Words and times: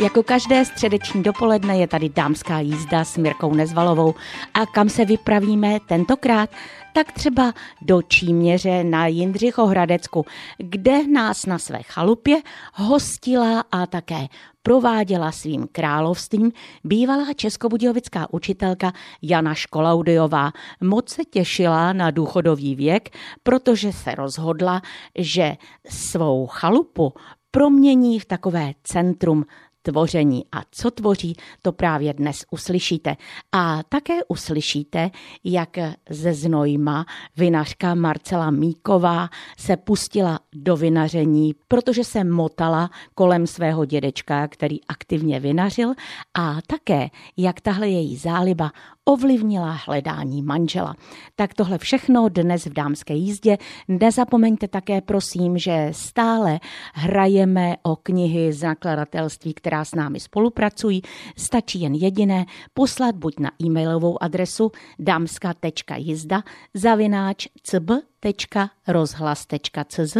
Jako 0.00 0.22
každé 0.22 0.64
středeční 0.64 1.22
dopoledne 1.22 1.76
je 1.78 1.86
tady 1.86 2.08
dámská 2.08 2.60
jízda 2.60 3.04
s 3.04 3.16
Mirkou 3.16 3.54
Nezvalovou. 3.54 4.14
A 4.54 4.66
kam 4.66 4.88
se 4.88 5.04
vypravíme 5.04 5.78
tentokrát? 5.88 6.50
Tak 6.94 7.12
třeba 7.12 7.52
do 7.82 8.02
Číměře 8.02 8.84
na 8.84 9.06
Jindřichohradecku, 9.06 10.26
kde 10.58 11.06
nás 11.06 11.46
na 11.46 11.58
své 11.58 11.82
chalupě 11.82 12.42
hostila 12.74 13.64
a 13.72 13.86
také 13.86 14.26
prováděla 14.62 15.32
svým 15.32 15.68
královstvím 15.72 16.52
bývalá 16.84 17.32
českobudějovická 17.32 18.26
učitelka 18.32 18.92
Jana 19.22 19.54
Školaudiová. 19.54 20.52
Moc 20.80 21.08
se 21.08 21.24
těšila 21.24 21.92
na 21.92 22.10
důchodový 22.10 22.74
věk, 22.74 23.16
protože 23.42 23.92
se 23.92 24.14
rozhodla, 24.14 24.82
že 25.18 25.56
svou 25.88 26.46
chalupu 26.46 27.12
promění 27.50 28.20
v 28.20 28.24
takové 28.24 28.72
centrum 28.84 29.44
tvoření. 29.82 30.44
A 30.52 30.62
co 30.70 30.90
tvoří, 30.90 31.36
to 31.62 31.72
právě 31.72 32.14
dnes 32.14 32.44
uslyšíte. 32.50 33.16
A 33.52 33.82
také 33.82 34.24
uslyšíte, 34.28 35.10
jak 35.44 35.78
ze 36.10 36.34
Znojma 36.34 37.06
vinařka 37.36 37.94
Marcela 37.94 38.50
Míková 38.50 39.28
se 39.58 39.76
pustila 39.76 40.38
do 40.52 40.76
vinaření, 40.76 41.54
protože 41.68 42.04
se 42.04 42.24
motala 42.24 42.90
kolem 43.14 43.46
svého 43.46 43.84
dědečka, 43.84 44.48
který 44.48 44.84
aktivně 44.84 45.40
vinařil 45.40 45.94
a 46.34 46.56
také, 46.66 47.08
jak 47.36 47.60
tahle 47.60 47.88
její 47.88 48.16
záliba 48.16 48.72
ovlivnila 49.10 49.78
hledání 49.86 50.42
manžela. 50.42 50.94
Tak 51.36 51.54
tohle 51.54 51.78
všechno 51.78 52.28
dnes 52.28 52.66
v 52.66 52.72
dámské 52.72 53.14
jízdě. 53.14 53.58
Nezapomeňte 53.88 54.68
také, 54.68 55.00
prosím, 55.00 55.58
že 55.58 55.88
stále 55.92 56.60
hrajeme 56.94 57.76
o 57.82 57.96
knihy 57.96 58.52
z 58.52 58.62
nakladatelství, 58.62 59.54
která 59.54 59.84
s 59.84 59.94
námi 59.94 60.20
spolupracují. 60.20 61.02
Stačí 61.36 61.80
jen 61.80 61.94
jediné 61.94 62.46
poslat 62.74 63.16
buď 63.16 63.38
na 63.38 63.50
e-mailovou 63.62 64.22
adresu 64.22 64.72
dámska.jizda 64.98 66.42
zavináč 66.74 67.46
cb.rozhlas.cz 67.62 70.16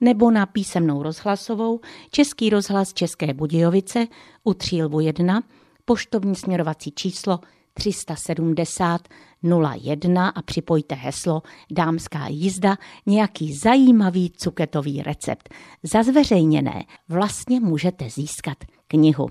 nebo 0.00 0.30
na 0.30 0.46
písemnou 0.46 1.02
rozhlasovou 1.02 1.80
Český 2.10 2.50
rozhlas 2.50 2.92
České 2.92 3.34
Budějovice 3.34 4.06
u 4.44 4.54
Třílvu 4.54 5.00
1 5.00 5.42
poštovní 5.84 6.36
směrovací 6.36 6.90
číslo 6.90 7.40
370 7.74 9.08
01 9.42 10.28
a 10.28 10.42
připojte 10.42 10.94
heslo 10.94 11.42
Dámská 11.72 12.26
jízda, 12.28 12.76
nějaký 13.06 13.54
zajímavý 13.54 14.30
cuketový 14.30 15.02
recept. 15.02 15.54
Za 15.82 16.02
zveřejněné 16.02 16.84
vlastně 17.08 17.60
můžete 17.60 18.10
získat 18.10 18.58
knihu. 18.88 19.26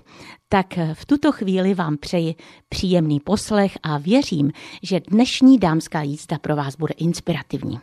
Tak 0.48 0.66
v 0.94 1.06
tuto 1.06 1.32
chvíli 1.32 1.74
vám 1.74 1.96
přeji 1.96 2.34
příjemný 2.68 3.20
poslech 3.20 3.78
a 3.82 3.98
věřím, 3.98 4.52
že 4.82 5.00
dnešní 5.10 5.58
dámská 5.58 6.02
jízda 6.02 6.38
pro 6.38 6.56
vás 6.56 6.76
bude 6.76 6.94
inspirativní. 6.94 7.80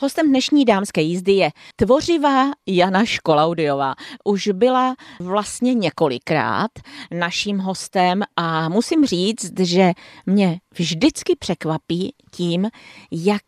Hostem 0.00 0.28
dnešní 0.28 0.64
dámské 0.64 1.00
jízdy 1.00 1.32
je 1.32 1.50
tvořivá 1.76 2.50
Jana 2.66 3.04
Školaudiová. 3.04 3.94
Už 4.24 4.48
byla 4.52 4.94
vlastně 5.20 5.74
několikrát 5.74 6.70
naším 7.10 7.58
hostem 7.58 8.22
a 8.36 8.68
musím 8.68 9.06
říct, 9.06 9.60
že 9.60 9.92
mě 10.26 10.60
vždycky 10.74 11.36
překvapí 11.36 12.14
tím, 12.30 12.68
jak 13.10 13.42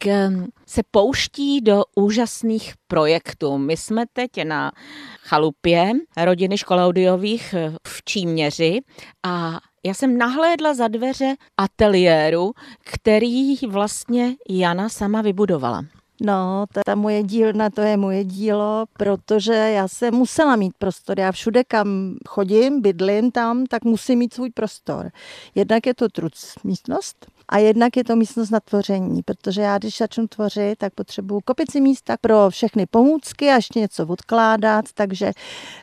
se 0.66 0.82
pouští 0.90 1.60
do 1.60 1.82
úžasných 1.96 2.74
projektů. 2.88 3.58
My 3.58 3.76
jsme 3.76 4.04
teď 4.12 4.30
na 4.44 4.72
chalupě 5.20 5.92
rodiny 6.16 6.58
Školaudiových 6.58 7.54
v 7.86 8.04
Číměři 8.04 8.80
a 9.26 9.60
já 9.86 9.94
jsem 9.94 10.18
nahlédla 10.18 10.74
za 10.74 10.88
dveře 10.88 11.34
ateliéru, 11.56 12.52
který 12.84 13.56
vlastně 13.68 14.34
Jana 14.48 14.88
sama 14.88 15.22
vybudovala. 15.22 15.82
No, 16.20 16.64
ta 16.84 16.94
moje 16.94 17.22
dílna, 17.22 17.70
to 17.70 17.80
je 17.80 17.96
moje 17.96 18.24
dílo, 18.24 18.84
protože 18.92 19.52
já 19.52 19.88
jsem 19.88 20.14
musela 20.14 20.56
mít 20.56 20.72
prostor. 20.78 21.20
Já 21.20 21.32
všude, 21.32 21.64
kam 21.64 22.16
chodím, 22.28 22.80
bydlím 22.80 23.30
tam, 23.30 23.66
tak 23.66 23.84
musím 23.84 24.18
mít 24.18 24.34
svůj 24.34 24.50
prostor. 24.50 25.10
Jednak 25.54 25.86
je 25.86 25.94
to 25.94 26.08
truc 26.08 26.54
místnost, 26.64 27.26
a 27.48 27.58
jednak 27.58 27.96
je 27.96 28.04
to 28.04 28.16
místnost 28.16 28.50
na 28.50 28.60
tvoření, 28.60 29.22
protože 29.22 29.62
já, 29.62 29.78
když 29.78 29.98
začnu 29.98 30.28
tvořit, 30.28 30.78
tak 30.78 30.94
potřebuju 30.94 31.40
kopici 31.44 31.80
místa 31.80 32.16
pro 32.20 32.50
všechny 32.50 32.86
pomůcky 32.86 33.48
a 33.48 33.54
ještě 33.54 33.80
něco 33.80 34.06
odkládat, 34.06 34.84
takže 34.94 35.32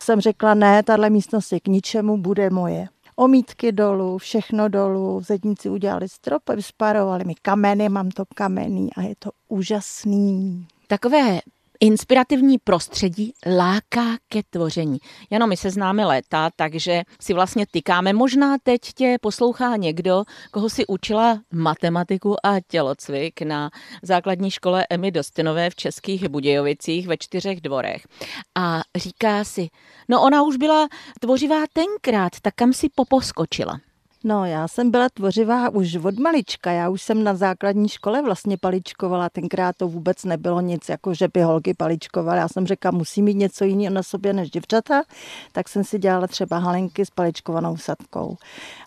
jsem 0.01 0.21
řekla, 0.21 0.53
ne, 0.53 0.83
tahle 0.83 1.09
místnost 1.09 1.51
je 1.51 1.59
k 1.59 1.67
ničemu, 1.67 2.17
bude 2.17 2.49
moje 2.49 2.87
omítky 3.15 3.71
dolů, 3.71 4.17
všechno 4.17 4.69
dolů. 4.69 5.21
Zedníci 5.21 5.69
udělali 5.69 6.09
strop, 6.09 6.49
vysparovali 6.55 7.25
mi 7.25 7.35
kameny, 7.41 7.89
mám 7.89 8.09
to 8.09 8.23
kamenný 8.35 8.93
a 8.93 9.01
je 9.01 9.15
to 9.19 9.29
úžasný. 9.47 10.67
Takové 10.87 11.39
inspirativní 11.83 12.57
prostředí 12.57 13.33
láká 13.57 14.17
ke 14.29 14.41
tvoření. 14.49 14.97
Jano, 15.29 15.47
my 15.47 15.57
se 15.57 15.69
známe 15.69 16.05
léta, 16.05 16.49
takže 16.55 17.01
si 17.21 17.33
vlastně 17.33 17.65
tykáme. 17.71 18.13
Možná 18.13 18.57
teď 18.63 18.81
tě 18.81 19.17
poslouchá 19.21 19.75
někdo, 19.75 20.23
koho 20.51 20.69
si 20.69 20.87
učila 20.87 21.39
matematiku 21.53 22.45
a 22.45 22.59
tělocvik 22.67 23.41
na 23.41 23.69
základní 24.03 24.51
škole 24.51 24.87
Emy 24.89 25.11
Dostinové 25.11 25.69
v 25.69 25.75
Českých 25.75 26.29
Budějovicích 26.29 27.07
ve 27.07 27.17
čtyřech 27.17 27.61
dvorech. 27.61 28.07
A 28.55 28.81
říká 28.95 29.43
si, 29.43 29.69
no 30.09 30.21
ona 30.21 30.43
už 30.43 30.57
byla 30.57 30.87
tvořivá 31.19 31.63
tenkrát, 31.73 32.31
tak 32.41 32.53
kam 32.55 32.73
si 32.73 32.89
poposkočila? 32.95 33.79
No, 34.25 34.45
já 34.45 34.67
jsem 34.67 34.91
byla 34.91 35.09
tvořivá 35.09 35.69
už 35.69 35.95
od 35.95 36.19
malička. 36.19 36.71
Já 36.71 36.89
už 36.89 37.01
jsem 37.01 37.23
na 37.23 37.35
základní 37.35 37.89
škole 37.89 38.21
vlastně 38.21 38.57
paličkovala. 38.57 39.29
Tenkrát 39.29 39.77
to 39.77 39.87
vůbec 39.87 40.23
nebylo 40.23 40.61
nic, 40.61 40.89
jako 40.89 41.13
že 41.13 41.27
by 41.33 41.41
holky 41.41 41.73
paličkovaly. 41.73 42.39
Já 42.39 42.47
jsem 42.47 42.67
řekla, 42.67 42.91
musí 42.91 43.21
mít 43.21 43.37
něco 43.37 43.65
jiného 43.65 43.93
na 43.93 44.03
sobě 44.03 44.33
než 44.33 44.49
děvčata. 44.49 45.03
Tak 45.51 45.69
jsem 45.69 45.83
si 45.83 45.99
dělala 45.99 46.27
třeba 46.27 46.57
halenky 46.57 47.05
s 47.05 47.09
paličkovanou 47.09 47.77
sadkou. 47.77 48.37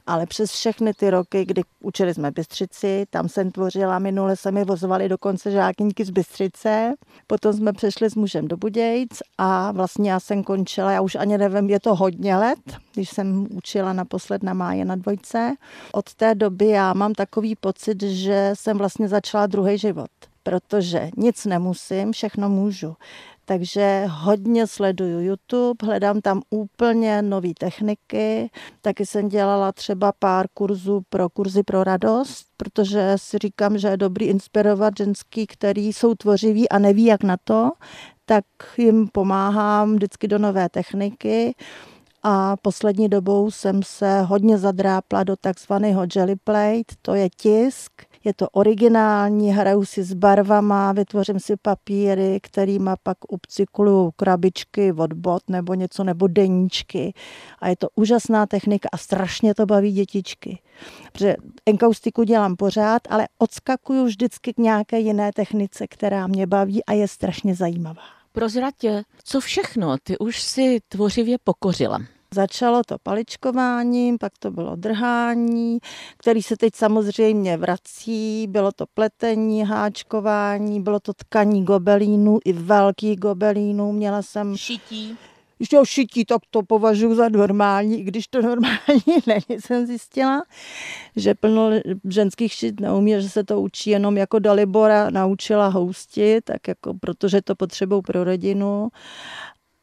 Ale 0.06 0.26
přes 0.26 0.50
všechny 0.50 0.94
ty 0.94 1.10
roky, 1.10 1.44
kdy 1.44 1.62
učili 1.80 2.14
jsme 2.14 2.30
Bystřici, 2.30 3.06
tam 3.10 3.28
jsem 3.28 3.50
tvořila, 3.50 3.98
minule 3.98 4.36
se 4.36 4.52
mi 4.52 4.64
vozovali 4.64 5.08
dokonce 5.08 5.50
žákyňky 5.50 6.04
z 6.04 6.10
Bystřice. 6.10 6.94
Potom 7.26 7.52
jsme 7.52 7.72
přešli 7.72 8.10
s 8.10 8.14
mužem 8.14 8.48
do 8.48 8.56
Budějc 8.56 9.10
a 9.38 9.72
vlastně 9.72 10.10
já 10.10 10.20
jsem 10.20 10.44
končila, 10.44 10.92
já 10.92 11.00
už 11.00 11.14
ani 11.14 11.38
nevím, 11.38 11.70
je 11.70 11.80
to 11.80 11.94
hodně 11.94 12.36
let, 12.36 12.58
když 12.94 13.10
jsem 13.10 13.46
učila 13.50 13.92
naposled 13.92 14.42
na 14.42 14.54
máje 14.54 14.84
na 14.84 14.96
dvojce. 14.96 15.25
Od 15.92 16.14
té 16.14 16.34
doby 16.34 16.66
já 16.66 16.92
mám 16.92 17.12
takový 17.12 17.56
pocit, 17.56 18.02
že 18.02 18.50
jsem 18.54 18.78
vlastně 18.78 19.08
začala 19.08 19.46
druhý 19.46 19.78
život 19.78 20.10
protože 20.46 21.10
nic 21.16 21.44
nemusím, 21.44 22.12
všechno 22.12 22.48
můžu. 22.48 22.96
Takže 23.44 24.06
hodně 24.10 24.66
sleduju 24.66 25.20
YouTube, 25.20 25.86
hledám 25.86 26.20
tam 26.20 26.42
úplně 26.50 27.22
nové 27.22 27.48
techniky. 27.58 28.50
Taky 28.82 29.06
jsem 29.06 29.28
dělala 29.28 29.72
třeba 29.72 30.12
pár 30.18 30.46
kurzů 30.54 31.02
pro 31.08 31.28
kurzy 31.28 31.62
pro 31.62 31.84
radost, 31.84 32.46
protože 32.56 33.12
si 33.16 33.38
říkám, 33.38 33.78
že 33.78 33.88
je 33.88 33.96
dobrý 33.96 34.26
inspirovat 34.26 34.94
ženský, 34.98 35.46
který 35.46 35.92
jsou 35.92 36.14
tvořiví 36.14 36.68
a 36.68 36.78
neví 36.78 37.04
jak 37.04 37.22
na 37.22 37.36
to, 37.44 37.70
tak 38.26 38.44
jim 38.78 39.08
pomáhám 39.08 39.94
vždycky 39.94 40.28
do 40.28 40.38
nové 40.38 40.68
techniky 40.68 41.54
a 42.28 42.56
poslední 42.56 43.08
dobou 43.08 43.50
jsem 43.50 43.82
se 43.82 44.22
hodně 44.22 44.58
zadrápla 44.58 45.24
do 45.24 45.36
takzvaného 45.36 46.06
jelly 46.16 46.36
plate, 46.36 46.94
to 47.02 47.14
je 47.14 47.28
tisk, 47.36 47.92
je 48.24 48.34
to 48.34 48.48
originální, 48.48 49.52
hraju 49.52 49.84
si 49.84 50.02
s 50.02 50.14
barvama, 50.14 50.92
vytvořím 50.92 51.40
si 51.40 51.56
papíry, 51.56 52.38
kterýma 52.42 52.96
pak 53.02 53.32
upcykluju 53.32 54.10
krabičky 54.16 54.92
od 54.92 55.12
bot 55.12 55.42
nebo 55.48 55.74
něco, 55.74 56.04
nebo 56.04 56.26
deníčky. 56.26 57.14
A 57.58 57.68
je 57.68 57.76
to 57.76 57.88
úžasná 57.94 58.46
technika 58.46 58.88
a 58.92 58.96
strašně 58.96 59.54
to 59.54 59.66
baví 59.66 59.92
dětičky. 59.92 60.58
Protože 61.12 61.36
enkaustiku 61.66 62.22
dělám 62.22 62.56
pořád, 62.56 63.02
ale 63.10 63.28
odskakuju 63.38 64.04
vždycky 64.04 64.54
k 64.54 64.58
nějaké 64.58 64.98
jiné 64.98 65.32
technice, 65.32 65.86
která 65.86 66.26
mě 66.26 66.46
baví 66.46 66.84
a 66.84 66.92
je 66.92 67.08
strašně 67.08 67.54
zajímavá. 67.54 68.02
Prozratě, 68.32 69.02
co 69.24 69.40
všechno 69.40 69.96
ty 70.02 70.18
už 70.18 70.42
si 70.42 70.80
tvořivě 70.88 71.36
pokořila? 71.44 71.98
Začalo 72.34 72.82
to 72.86 72.96
paličkováním, 73.02 74.18
pak 74.18 74.32
to 74.38 74.50
bylo 74.50 74.76
drhání, 74.76 75.78
který 76.16 76.42
se 76.42 76.56
teď 76.56 76.74
samozřejmě 76.74 77.56
vrací, 77.56 78.46
bylo 78.46 78.72
to 78.72 78.84
pletení, 78.94 79.64
háčkování, 79.64 80.82
bylo 80.82 81.00
to 81.00 81.12
tkaní 81.12 81.64
gobelínů 81.64 82.38
i 82.44 82.52
velký 82.52 83.16
gobelínů. 83.16 83.92
Měla 83.92 84.22
jsem... 84.22 84.56
Šití. 84.56 85.16
To 85.70 85.84
šití, 85.84 86.24
tak 86.24 86.42
to 86.50 86.62
považuji 86.62 87.14
za 87.14 87.28
normální, 87.28 88.00
i 88.00 88.02
když 88.02 88.26
to 88.26 88.42
normální 88.42 89.16
není, 89.26 89.60
jsem 89.60 89.86
zjistila, 89.86 90.42
že 91.16 91.34
plno 91.34 91.70
ženských 92.08 92.52
šit 92.52 92.80
neumí, 92.80 93.12
že 93.18 93.28
se 93.28 93.44
to 93.44 93.60
učí 93.60 93.90
jenom 93.90 94.16
jako 94.16 94.38
Dalibora 94.38 95.10
naučila 95.10 95.68
houstit, 95.68 96.44
tak 96.44 96.68
jako 96.68 96.94
protože 96.94 97.42
to 97.42 97.54
potřebují 97.54 98.02
pro 98.02 98.24
rodinu 98.24 98.88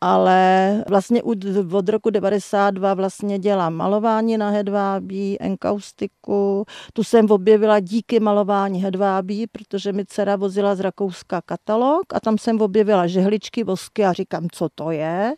ale 0.06 0.84
vlastně 0.88 1.24
od 1.72 1.90
roku 1.90 2.10
92 2.10 2.94
vlastně 2.94 3.40
dělám 3.40 3.74
malování 3.74 4.38
na 4.38 4.50
hedvábí, 4.50 5.42
enkaustiku. 5.42 6.66
Tu 6.94 7.04
jsem 7.04 7.26
objevila 7.32 7.80
díky 7.80 8.20
malování 8.20 8.84
hedvábí, 8.84 9.48
protože 9.48 9.94
mi 9.94 10.06
dcera 10.06 10.36
vozila 10.36 10.76
z 10.76 10.80
Rakouska 10.80 11.42
katalog 11.42 12.14
a 12.14 12.20
tam 12.20 12.38
jsem 12.38 12.62
objevila 12.62 13.08
žehličky, 13.08 13.64
vosky 13.64 14.06
a 14.06 14.14
říkám, 14.14 14.48
co 14.52 14.70
to 14.76 14.92
je. 14.92 15.34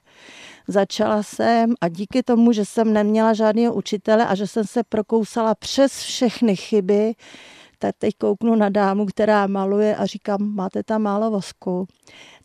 Začala 0.68 1.24
jsem 1.24 1.74
a 1.82 1.88
díky 1.88 2.24
tomu, 2.24 2.52
že 2.52 2.66
jsem 2.66 2.94
neměla 2.94 3.34
žádného 3.34 3.74
učitele 3.74 4.28
a 4.28 4.36
že 4.36 4.48
jsem 4.48 4.64
se 4.64 4.84
prokousala 4.84 5.56
přes 5.56 6.00
všechny 6.00 6.56
chyby, 6.56 7.14
tak 7.86 7.96
teď 7.98 8.16
kouknu 8.18 8.56
na 8.56 8.70
dámu, 8.70 9.06
která 9.06 9.48
maluje 9.48 9.96
a 9.96 10.06
říkám, 10.06 10.56
máte 10.56 10.84
tam 10.84 11.02
málo 11.02 11.32
vosku. 11.32 11.88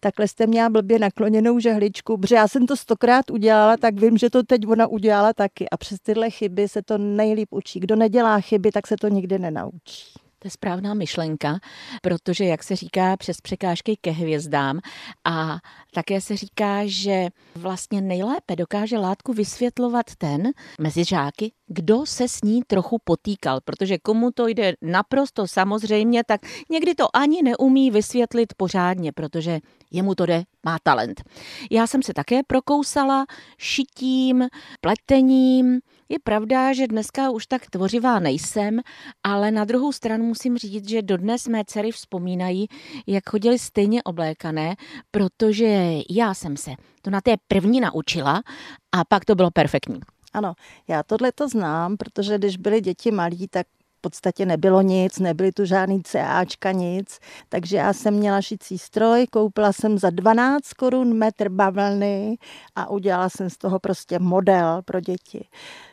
Takhle 0.00 0.28
jste 0.28 0.46
měla 0.46 0.68
blbě 0.68 0.98
nakloněnou 0.98 1.58
žehličku, 1.58 2.18
protože 2.18 2.34
já 2.34 2.48
jsem 2.48 2.66
to 2.66 2.76
stokrát 2.76 3.30
udělala, 3.30 3.76
tak 3.76 4.00
vím, 4.00 4.18
že 4.18 4.30
to 4.30 4.42
teď 4.42 4.66
ona 4.66 4.86
udělala 4.86 5.32
taky. 5.32 5.68
A 5.68 5.76
přes 5.76 5.98
tyhle 6.00 6.30
chyby 6.30 6.68
se 6.68 6.82
to 6.82 6.98
nejlíp 6.98 7.48
učí. 7.50 7.80
Kdo 7.80 7.96
nedělá 7.96 8.40
chyby, 8.40 8.70
tak 8.72 8.86
se 8.86 8.96
to 8.96 9.08
nikdy 9.08 9.38
nenaučí. 9.38 10.12
To 10.38 10.46
je 10.46 10.50
správná 10.50 10.94
myšlenka, 10.94 11.58
protože, 12.02 12.44
jak 12.44 12.62
se 12.62 12.76
říká, 12.76 13.16
přes 13.16 13.40
překážky 13.40 13.96
ke 14.00 14.10
hvězdám 14.10 14.80
a 15.24 15.58
také 15.94 16.20
se 16.20 16.36
říká, 16.36 16.80
že 16.84 17.28
vlastně 17.54 18.00
nejlépe 18.00 18.56
dokáže 18.56 18.98
látku 18.98 19.32
vysvětlovat 19.32 20.06
ten 20.18 20.42
mezi 20.80 21.04
žáky, 21.04 21.52
kdo 21.72 22.06
se 22.06 22.28
s 22.28 22.42
ní 22.42 22.62
trochu 22.66 22.98
potýkal, 23.04 23.60
protože 23.64 23.98
komu 23.98 24.30
to 24.30 24.46
jde 24.46 24.74
naprosto 24.82 25.46
samozřejmě, 25.46 26.24
tak 26.24 26.40
někdy 26.70 26.94
to 26.94 27.16
ani 27.16 27.42
neumí 27.42 27.90
vysvětlit 27.90 28.54
pořádně, 28.56 29.12
protože 29.12 29.60
jemu 29.90 30.14
to 30.14 30.26
jde, 30.26 30.44
má 30.64 30.78
talent. 30.82 31.22
Já 31.70 31.86
jsem 31.86 32.02
se 32.02 32.14
také 32.14 32.40
prokousala 32.46 33.26
šitím, 33.58 34.48
pletením, 34.80 35.80
je 36.08 36.18
pravda, 36.18 36.72
že 36.72 36.86
dneska 36.86 37.30
už 37.30 37.46
tak 37.46 37.70
tvořivá 37.70 38.18
nejsem, 38.18 38.80
ale 39.22 39.50
na 39.50 39.64
druhou 39.64 39.92
stranu 39.92 40.24
musím 40.24 40.58
říct, 40.58 40.88
že 40.88 41.02
dodnes 41.02 41.48
mé 41.48 41.64
dcery 41.64 41.92
vzpomínají, 41.92 42.68
jak 43.06 43.30
chodili 43.30 43.58
stejně 43.58 44.02
oblékané, 44.02 44.76
protože 45.10 45.92
já 46.10 46.34
jsem 46.34 46.56
se 46.56 46.70
to 47.02 47.10
na 47.10 47.20
té 47.20 47.34
první 47.48 47.80
naučila 47.80 48.42
a 48.92 49.04
pak 49.04 49.24
to 49.24 49.34
bylo 49.34 49.50
perfektní. 49.50 50.00
Ano, 50.32 50.54
já 50.88 51.02
tohle 51.02 51.32
to 51.32 51.48
znám, 51.48 51.96
protože 51.96 52.38
když 52.38 52.56
byly 52.56 52.80
děti 52.80 53.10
malí, 53.10 53.48
tak 53.48 53.66
v 53.98 54.00
podstatě 54.00 54.46
nebylo 54.46 54.82
nic, 54.82 55.18
nebyly 55.18 55.52
tu 55.52 55.64
žádný 55.64 56.02
CAčka, 56.02 56.72
nic. 56.72 57.18
Takže 57.48 57.76
já 57.76 57.92
jsem 57.92 58.14
měla 58.14 58.42
šicí 58.42 58.78
stroj, 58.78 59.26
koupila 59.26 59.72
jsem 59.72 59.98
za 59.98 60.10
12 60.10 60.72
korun 60.72 61.14
metr 61.14 61.48
bavlny 61.48 62.38
a 62.74 62.90
udělala 62.90 63.28
jsem 63.28 63.50
z 63.50 63.56
toho 63.56 63.78
prostě 63.78 64.18
model 64.18 64.82
pro 64.84 65.00
děti. 65.00 65.48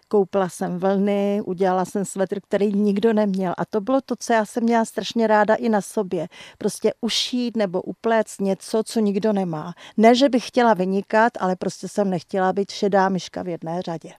Koupila 0.08 0.50
jsem 0.50 0.80
vlny, 0.80 1.42
udělala 1.46 1.86
jsem 1.86 2.06
svetr, 2.06 2.40
který 2.42 2.74
nikdo 2.74 3.14
neměl. 3.14 3.54
A 3.58 3.66
to 3.66 3.82
bylo 3.82 4.02
to, 4.02 4.16
co 4.20 4.34
já 4.34 4.46
jsem 4.46 4.64
měla 4.64 4.86
strašně 4.86 5.28
ráda 5.28 5.56
i 5.56 5.70
na 5.70 5.82
sobě. 5.82 6.28
Prostě 6.58 6.94
ušít 7.02 7.58
nebo 7.58 7.82
upléct 7.82 8.42
něco, 8.42 8.84
co 8.84 9.00
nikdo 9.00 9.34
nemá. 9.34 9.74
Ne, 9.98 10.16
že 10.16 10.30
bych 10.30 10.48
chtěla 10.48 10.74
vynikat, 10.74 11.34
ale 11.40 11.56
prostě 11.56 11.88
jsem 11.88 12.10
nechtěla 12.10 12.54
být 12.54 12.72
šedá 12.72 13.10
myška 13.10 13.44
v 13.44 13.48
jedné 13.48 13.82
řadě. 13.82 14.10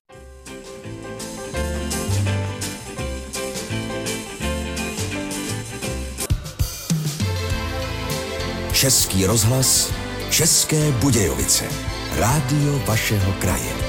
Český 8.73 9.25
rozhlas, 9.25 9.93
České 10.29 10.91
Budějovice. 10.91 11.65
Rádio 12.19 12.79
vašeho 12.79 13.33
kraje. 13.33 13.88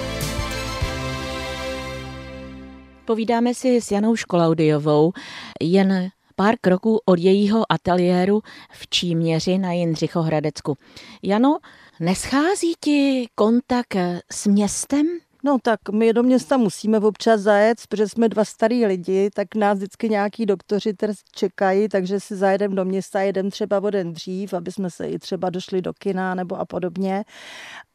Povídáme 3.10 3.54
si 3.54 3.80
s 3.80 3.90
Janou 3.90 4.16
Školaudiovou 4.16 5.12
jen 5.60 6.08
pár 6.36 6.54
kroků 6.60 7.00
od 7.04 7.18
jejího 7.18 7.72
ateliéru 7.72 8.40
v 8.72 8.88
Číměři 8.88 9.58
na 9.58 9.72
Jindřichohradecku. 9.72 10.76
Jano, 11.22 11.58
neschází 12.00 12.74
ti 12.80 13.28
kontakt 13.34 13.96
s 14.32 14.46
městem? 14.46 15.06
No 15.44 15.58
tak 15.62 15.80
my 15.92 16.12
do 16.12 16.22
města 16.22 16.56
musíme 16.56 16.98
občas 16.98 17.40
zajet, 17.40 17.78
protože 17.88 18.08
jsme 18.08 18.28
dva 18.28 18.44
starý 18.44 18.86
lidi, 18.86 19.30
tak 19.34 19.54
nás 19.54 19.78
vždycky 19.78 20.08
nějaký 20.08 20.46
doktoři 20.46 20.94
čekají, 21.34 21.88
takže 21.88 22.20
si 22.20 22.36
zajedeme 22.36 22.74
do 22.74 22.84
města, 22.84 23.20
jedem 23.20 23.50
třeba 23.50 23.80
o 23.80 23.90
den 23.90 24.12
dřív, 24.12 24.54
aby 24.54 24.72
jsme 24.72 24.90
se 24.90 25.06
i 25.06 25.18
třeba 25.18 25.50
došli 25.50 25.82
do 25.82 25.92
kina 25.92 26.34
nebo 26.34 26.56
a 26.56 26.64
podobně 26.64 27.24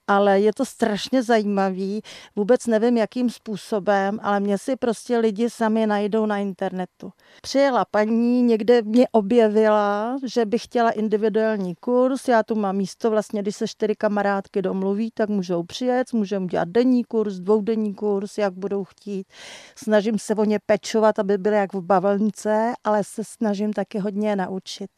ale 0.07 0.40
je 0.40 0.54
to 0.54 0.66
strašně 0.66 1.24
zajímavý. 1.24 2.02
Vůbec 2.36 2.68
nevím, 2.68 2.98
jakým 2.98 3.30
způsobem, 3.30 4.19
ale 4.24 4.40
mě 4.40 4.57
si 4.57 4.75
prostě 4.75 5.18
lidi 5.18 5.50
sami 5.50 5.88
najdou 5.88 6.25
na 6.25 6.38
internetu. 6.38 7.12
Přijela 7.42 7.86
paní, 7.86 8.42
někde 8.42 8.81
mě 8.81 9.07
objevila, 9.12 10.18
že 10.25 10.46
by 10.46 10.60
chtěla 10.60 10.92
individuální 10.92 11.75
kurz. 11.75 12.28
Já 12.28 12.44
tu 12.44 12.56
mám 12.56 12.75
místo, 12.75 13.10
vlastně, 13.10 13.42
když 13.42 13.56
se 13.56 13.68
čtyři 13.68 13.96
kamarádky 13.96 14.62
domluví, 14.62 15.12
tak 15.13 15.30
můžou 15.30 15.63
přijet, 15.63 16.13
můžeme 16.13 16.48
dělat 16.48 16.68
denní 16.68 17.04
kurz, 17.04 17.34
dvoudenní 17.34 17.94
kurz, 17.94 18.38
jak 18.38 18.54
budou 18.54 18.84
chtít. 18.84 19.28
Snažím 19.75 20.19
se 20.19 20.36
o 20.36 20.44
ně 20.44 20.60
pečovat, 20.66 21.19
aby 21.19 21.38
byly 21.38 21.56
jak 21.56 21.74
v 21.74 21.81
bavlnce, 21.81 22.74
ale 22.84 23.04
se 23.04 23.24
snažím 23.24 23.74
taky 23.74 24.00
hodně 24.00 24.36
naučit. 24.36 24.90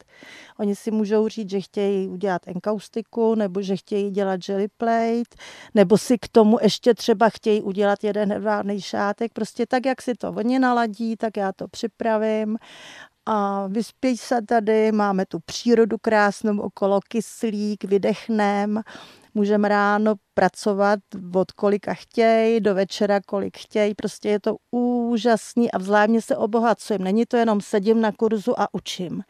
Oni 0.58 0.76
si 0.76 0.90
můžou 0.90 1.28
říct, 1.28 1.50
že 1.50 1.60
chtějí 1.60 2.08
udělat 2.08 2.42
enkaustiku 2.48 3.34
nebo 3.34 3.62
že 3.62 3.76
chtějí 3.76 4.10
dělat 4.10 4.40
jelly 4.48 4.68
plate, 4.98 5.44
nebo 5.74 5.98
si 5.98 6.18
k 6.18 6.28
tomu 6.28 6.58
ještě 6.62 6.94
třeba 6.94 7.28
chtějí 7.28 7.62
udělat 7.62 8.04
jeden 8.04 8.32
hedvábný 8.32 8.80
šátek. 8.80 9.32
Prostě 9.32 9.66
tak, 9.66 9.86
jak 9.86 10.02
si 10.02 10.14
to 10.14 10.28
oni 10.28 10.58
naladí, 10.58 11.16
tak 11.16 11.36
já 11.36 11.52
to 11.52 11.68
připravím 11.68 12.58
a 13.30 13.66
vyspěj 13.66 14.16
se 14.16 14.42
tady, 14.42 14.92
máme 14.92 15.26
tu 15.26 15.38
přírodu 15.44 15.98
krásnou 15.98 16.58
okolo, 16.60 17.00
kyslík, 17.08 17.84
vydechnem, 17.84 18.82
můžeme 19.34 19.68
ráno 19.68 20.14
pracovat 20.34 21.00
od 21.34 21.52
kolika 21.52 21.94
chtějí, 21.94 22.60
do 22.60 22.74
večera 22.74 23.20
kolik 23.20 23.58
chtějí, 23.58 23.94
prostě 23.94 24.28
je 24.28 24.40
to 24.40 24.56
úžasný 24.70 25.70
a 25.70 25.78
vzájemně 25.78 26.22
se 26.22 26.36
obohacujeme. 26.36 27.04
Není 27.04 27.26
to 27.26 27.36
jenom 27.36 27.60
sedím 27.60 28.00
na 28.00 28.12
kurzu 28.12 28.60
a 28.60 28.74
učím 28.74 29.22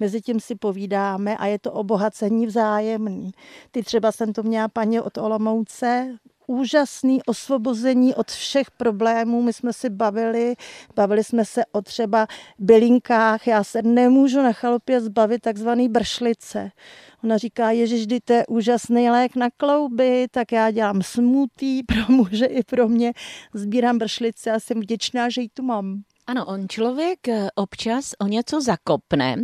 mezi 0.00 0.20
tím 0.20 0.40
si 0.40 0.54
povídáme 0.54 1.36
a 1.36 1.46
je 1.46 1.58
to 1.58 1.72
obohacení 1.72 2.46
vzájemný. 2.46 3.32
Ty 3.70 3.82
třeba 3.82 4.12
jsem 4.12 4.32
to 4.32 4.42
měla 4.42 4.68
paní 4.68 5.00
od 5.00 5.18
Olomouce, 5.18 6.16
úžasný 6.46 7.22
osvobození 7.22 8.14
od 8.14 8.30
všech 8.30 8.70
problémů. 8.70 9.42
My 9.42 9.52
jsme 9.52 9.72
si 9.72 9.90
bavili, 9.90 10.54
bavili 10.96 11.24
jsme 11.24 11.44
se 11.44 11.64
o 11.72 11.82
třeba 11.82 12.26
bylinkách. 12.58 13.46
Já 13.46 13.64
se 13.64 13.82
nemůžu 13.82 14.42
na 14.42 14.52
chalupě 14.52 15.00
zbavit 15.00 15.42
takzvaný 15.42 15.88
bršlice. 15.88 16.70
Ona 17.24 17.36
říká, 17.38 17.70
ježiš, 17.70 18.06
to 18.24 18.32
je 18.32 18.46
úžasný 18.46 19.10
lék 19.10 19.36
na 19.36 19.50
klouby, 19.56 20.26
tak 20.30 20.52
já 20.52 20.70
dělám 20.70 21.02
smutý 21.02 21.82
pro 21.82 22.00
muže 22.08 22.46
i 22.46 22.62
pro 22.62 22.88
mě. 22.88 23.12
Sbírám 23.54 23.98
bršlice 23.98 24.50
a 24.50 24.60
jsem 24.60 24.80
vděčná, 24.80 25.28
že 25.28 25.40
ji 25.40 25.48
tu 25.48 25.62
mám. 25.62 26.02
Ano, 26.28 26.46
on 26.46 26.68
člověk 26.68 27.28
eh, 27.28 27.48
občas 27.54 28.12
o 28.20 28.26
něco 28.26 28.60
zakopne 28.60 29.36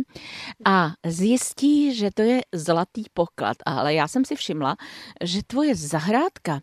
a 0.65 0.91
zjistí, 1.05 1.95
že 1.95 2.09
to 2.13 2.21
je 2.21 2.41
zlatý 2.53 3.03
poklad. 3.13 3.57
Ale 3.65 3.93
já 3.93 4.07
jsem 4.07 4.25
si 4.25 4.35
všimla, 4.35 4.75
že 5.23 5.43
tvoje 5.47 5.75
zahrádka 5.75 6.61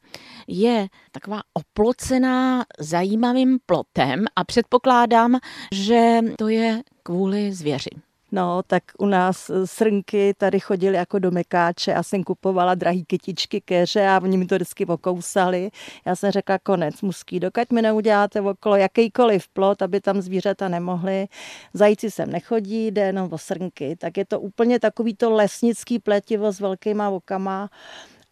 je 0.49 0.89
taková 1.13 1.41
oplocená 1.55 2.65
zajímavým 2.79 3.59
plotem 3.67 4.25
a 4.37 4.45
předpokládám, 4.45 5.39
že 5.75 6.21
to 6.39 6.49
je 6.49 6.83
kvůli 7.03 7.53
zvěři. 7.53 8.10
No, 8.33 8.63
tak 8.67 8.83
u 8.99 9.07
nás 9.07 9.51
eh, 9.51 9.67
srnky 9.67 10.35
tady 10.39 10.61
chodily 10.61 10.97
jako 10.97 11.19
do 11.19 11.31
mekáče 11.31 11.95
a 11.95 12.03
jsem 12.03 12.25
kupovala 12.25 12.75
drahý 12.75 13.05
kytičky, 13.05 13.61
keře 13.61 14.09
a 14.09 14.21
oni 14.23 14.37
mi 14.37 14.47
to 14.47 14.55
vždycky 14.55 14.87
okousali. 14.87 15.71
Já 16.07 16.17
jsem 16.17 16.31
řekla, 16.31 16.59
konec 16.59 17.03
muský, 17.03 17.41
dokud 17.41 17.73
mi 17.73 17.83
neuděláte 17.83 18.41
okolo 18.41 18.77
jakýkoliv 18.77 19.49
plot, 19.49 19.83
aby 19.83 20.01
tam 20.01 20.21
zvířata 20.21 20.69
nemohly. 20.69 21.27
Zajíci 21.75 22.11
sem 22.11 22.31
nechodí, 22.31 22.87
jde 22.87 23.03
jenom 23.03 23.33
o 23.33 23.39
srnky. 23.39 23.97
Tak 23.97 24.17
je 24.17 24.25
to 24.25 24.41
úplně 24.41 24.81
takový 24.81 25.15
to 25.17 25.31
lesnický 25.31 25.99
pletivo 25.99 26.53
s 26.53 26.61
velkýma 26.61 27.09
okama 27.09 27.71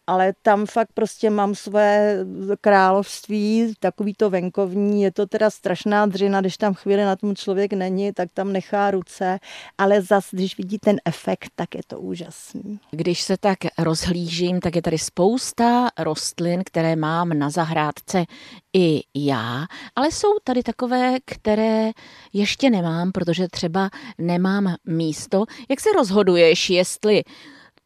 ale 0.09 0.33
tam 0.41 0.65
fakt 0.65 0.89
prostě 0.93 1.29
mám 1.29 1.55
své 1.55 2.17
království, 2.61 3.73
takový 3.79 4.13
to 4.13 4.29
venkovní, 4.29 5.01
je 5.01 5.11
to 5.11 5.25
teda 5.27 5.49
strašná 5.49 6.05
dřina, 6.05 6.41
když 6.41 6.57
tam 6.57 6.73
chvíli 6.73 7.03
na 7.03 7.15
tom 7.15 7.35
člověk 7.35 7.73
není, 7.73 8.13
tak 8.13 8.29
tam 8.33 8.53
nechá 8.53 8.91
ruce, 8.91 9.39
ale 9.77 10.01
zas, 10.01 10.27
když 10.31 10.57
vidí 10.57 10.77
ten 10.79 10.97
efekt, 11.05 11.49
tak 11.55 11.75
je 11.75 11.81
to 11.87 11.99
úžasný. 11.99 12.79
Když 12.91 13.21
se 13.21 13.37
tak 13.37 13.57
rozhlížím, 13.77 14.59
tak 14.59 14.75
je 14.75 14.81
tady 14.81 14.97
spousta 14.97 15.89
rostlin, 15.99 16.61
které 16.65 16.95
mám 16.95 17.29
na 17.29 17.49
zahrádce 17.49 18.25
i 18.73 19.01
já, 19.15 19.65
ale 19.95 20.11
jsou 20.11 20.39
tady 20.43 20.63
takové, 20.63 21.17
které 21.25 21.91
ještě 22.33 22.69
nemám, 22.69 23.11
protože 23.11 23.47
třeba 23.47 23.89
nemám 24.17 24.75
místo. 24.85 25.45
Jak 25.69 25.79
se 25.79 25.89
rozhoduješ, 25.97 26.69
jestli 26.69 27.23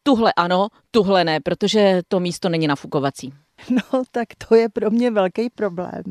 tuhle 0.04 0.34
ano, 0.34 0.68
tuhle 0.92 1.24
ne, 1.24 1.40
protože 1.40 2.02
to 2.08 2.20
místo 2.20 2.50
není 2.50 2.68
nafukovací. 2.68 3.34
No, 3.70 4.04
tak 4.12 4.28
to 4.48 4.56
je 4.56 4.70
pro 4.70 4.92
mě 4.92 5.12
velký 5.12 5.50
problém. 5.50 6.04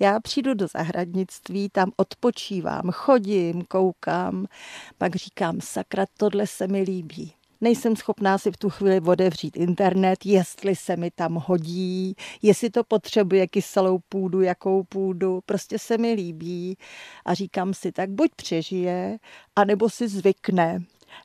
Já 0.00 0.20
přijdu 0.20 0.54
do 0.54 0.66
zahradnictví, 0.66 1.68
tam 1.68 1.90
odpočívám, 1.96 2.90
chodím, 2.90 3.62
koukám, 3.64 4.46
pak 4.98 5.16
říkám, 5.16 5.60
sakra, 5.60 6.06
tohle 6.18 6.46
se 6.46 6.66
mi 6.66 6.82
líbí. 6.82 7.34
Nejsem 7.60 7.96
schopná 7.96 8.38
si 8.38 8.52
v 8.52 8.56
tu 8.56 8.70
chvíli 8.70 9.00
otevřít 9.00 9.56
internet, 9.56 10.26
jestli 10.26 10.76
se 10.76 10.96
mi 10.96 11.10
tam 11.10 11.34
hodí, 11.46 12.14
jestli 12.42 12.70
to 12.70 12.84
potřebuje 12.84 13.46
kyselou 13.46 13.98
půdu, 14.08 14.40
jakou 14.40 14.82
půdu, 14.82 15.40
prostě 15.46 15.78
se 15.78 15.98
mi 15.98 16.12
líbí 16.12 16.76
a 17.24 17.34
říkám 17.34 17.74
si, 17.74 17.92
tak 17.92 18.10
buď 18.10 18.30
přežije, 18.36 19.18
anebo 19.56 19.90
si 19.90 20.08
zvykne 20.08 20.82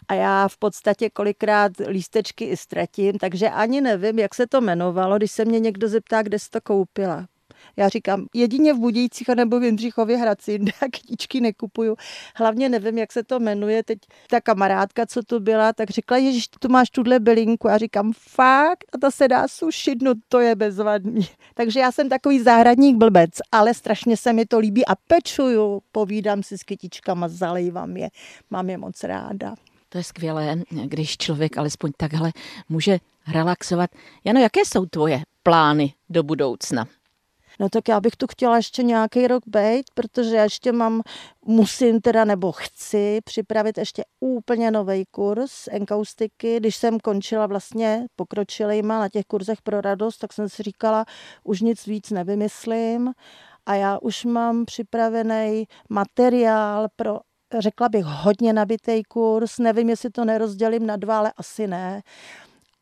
a 0.07 0.13
já 0.13 0.47
v 0.47 0.57
podstatě 0.57 1.09
kolikrát 1.09 1.71
lístečky 1.87 2.45
i 2.45 2.57
ztratím, 2.57 3.17
takže 3.17 3.49
ani 3.49 3.81
nevím, 3.81 4.19
jak 4.19 4.35
se 4.35 4.47
to 4.47 4.57
jmenovalo, 4.57 5.17
když 5.17 5.31
se 5.31 5.45
mě 5.45 5.59
někdo 5.59 5.87
zeptá, 5.87 6.21
kde 6.21 6.39
jsi 6.39 6.49
to 6.49 6.61
koupila. 6.61 7.27
Já 7.77 7.89
říkám, 7.89 8.25
jedině 8.35 8.73
v 8.73 8.79
Budějcích 8.79 9.27
nebo 9.27 9.59
v 9.59 9.63
Jindřichově 9.63 10.17
Hradci, 10.17 10.51
jinde 10.51 10.71
kytičky 10.91 11.41
nekupuju. 11.41 11.95
Hlavně 12.35 12.69
nevím, 12.69 12.97
jak 12.97 13.13
se 13.13 13.23
to 13.23 13.39
jmenuje. 13.39 13.83
Teď 13.83 13.99
ta 14.29 14.41
kamarádka, 14.41 15.05
co 15.05 15.23
tu 15.23 15.39
byla, 15.39 15.73
tak 15.73 15.89
řekla, 15.89 16.19
že 16.19 16.39
tu 16.59 16.69
máš 16.69 16.89
tuhle 16.89 17.19
bylinku. 17.19 17.67
Já 17.67 17.77
říkám, 17.77 18.13
fakt? 18.17 18.85
A 18.93 18.97
ta 18.97 19.11
se 19.11 19.27
dá 19.27 19.47
sušit, 19.47 20.01
no 20.01 20.13
to 20.27 20.39
je 20.39 20.55
bezvadný. 20.55 21.27
Takže 21.53 21.79
já 21.79 21.91
jsem 21.91 22.09
takový 22.09 22.39
zahradník 22.39 22.97
blbec, 22.97 23.31
ale 23.51 23.73
strašně 23.73 24.17
se 24.17 24.33
mi 24.33 24.45
to 24.45 24.59
líbí 24.59 24.85
a 24.85 24.95
pečuju. 24.95 25.81
Povídám 25.91 26.43
si 26.43 26.57
s 26.57 26.63
kytičkama, 26.63 27.27
zalejvám 27.27 27.97
je. 27.97 28.09
Mám 28.49 28.69
je 28.69 28.77
moc 28.77 29.03
ráda. 29.03 29.55
To 29.89 29.97
je 29.97 30.03
skvělé, 30.03 30.55
když 30.85 31.17
člověk 31.17 31.57
alespoň 31.57 31.91
takhle 31.97 32.31
může 32.69 32.99
relaxovat. 33.33 33.89
Jano, 34.23 34.39
jaké 34.39 34.61
jsou 34.65 34.85
tvoje 34.85 35.23
plány 35.43 35.93
do 36.09 36.23
budoucna? 36.23 36.87
No 37.59 37.69
tak 37.69 37.87
já 37.87 37.99
bych 37.99 38.15
tu 38.15 38.27
chtěla 38.27 38.57
ještě 38.57 38.83
nějaký 38.83 39.27
rok 39.27 39.43
být, 39.47 39.85
protože 39.93 40.35
já 40.35 40.43
ještě 40.43 40.71
mám, 40.71 41.01
musím 41.45 42.01
teda 42.01 42.25
nebo 42.25 42.51
chci 42.51 43.19
připravit 43.23 43.77
ještě 43.77 44.03
úplně 44.19 44.71
nový 44.71 45.05
kurz 45.11 45.67
enkaustiky. 45.71 46.57
Když 46.57 46.75
jsem 46.75 46.99
končila 46.99 47.47
vlastně 47.47 48.05
pokročilejma 48.15 48.99
na 48.99 49.09
těch 49.09 49.25
kurzech 49.25 49.61
pro 49.61 49.81
radost, 49.81 50.17
tak 50.17 50.33
jsem 50.33 50.49
si 50.49 50.63
říkala, 50.63 51.05
už 51.43 51.61
nic 51.61 51.85
víc 51.85 52.09
nevymyslím 52.09 53.13
a 53.65 53.75
já 53.75 53.97
už 54.01 54.25
mám 54.25 54.65
připravený 54.65 55.67
materiál 55.89 56.87
pro 56.95 57.19
řekla 57.59 57.89
bych, 57.89 58.05
hodně 58.05 58.53
nabitý 58.53 59.03
kurz. 59.03 59.59
Nevím, 59.59 59.89
jestli 59.89 60.09
to 60.09 60.25
nerozdělím 60.25 60.85
na 60.85 60.95
dva, 60.95 61.17
ale 61.17 61.33
asi 61.37 61.67
ne. 61.67 62.01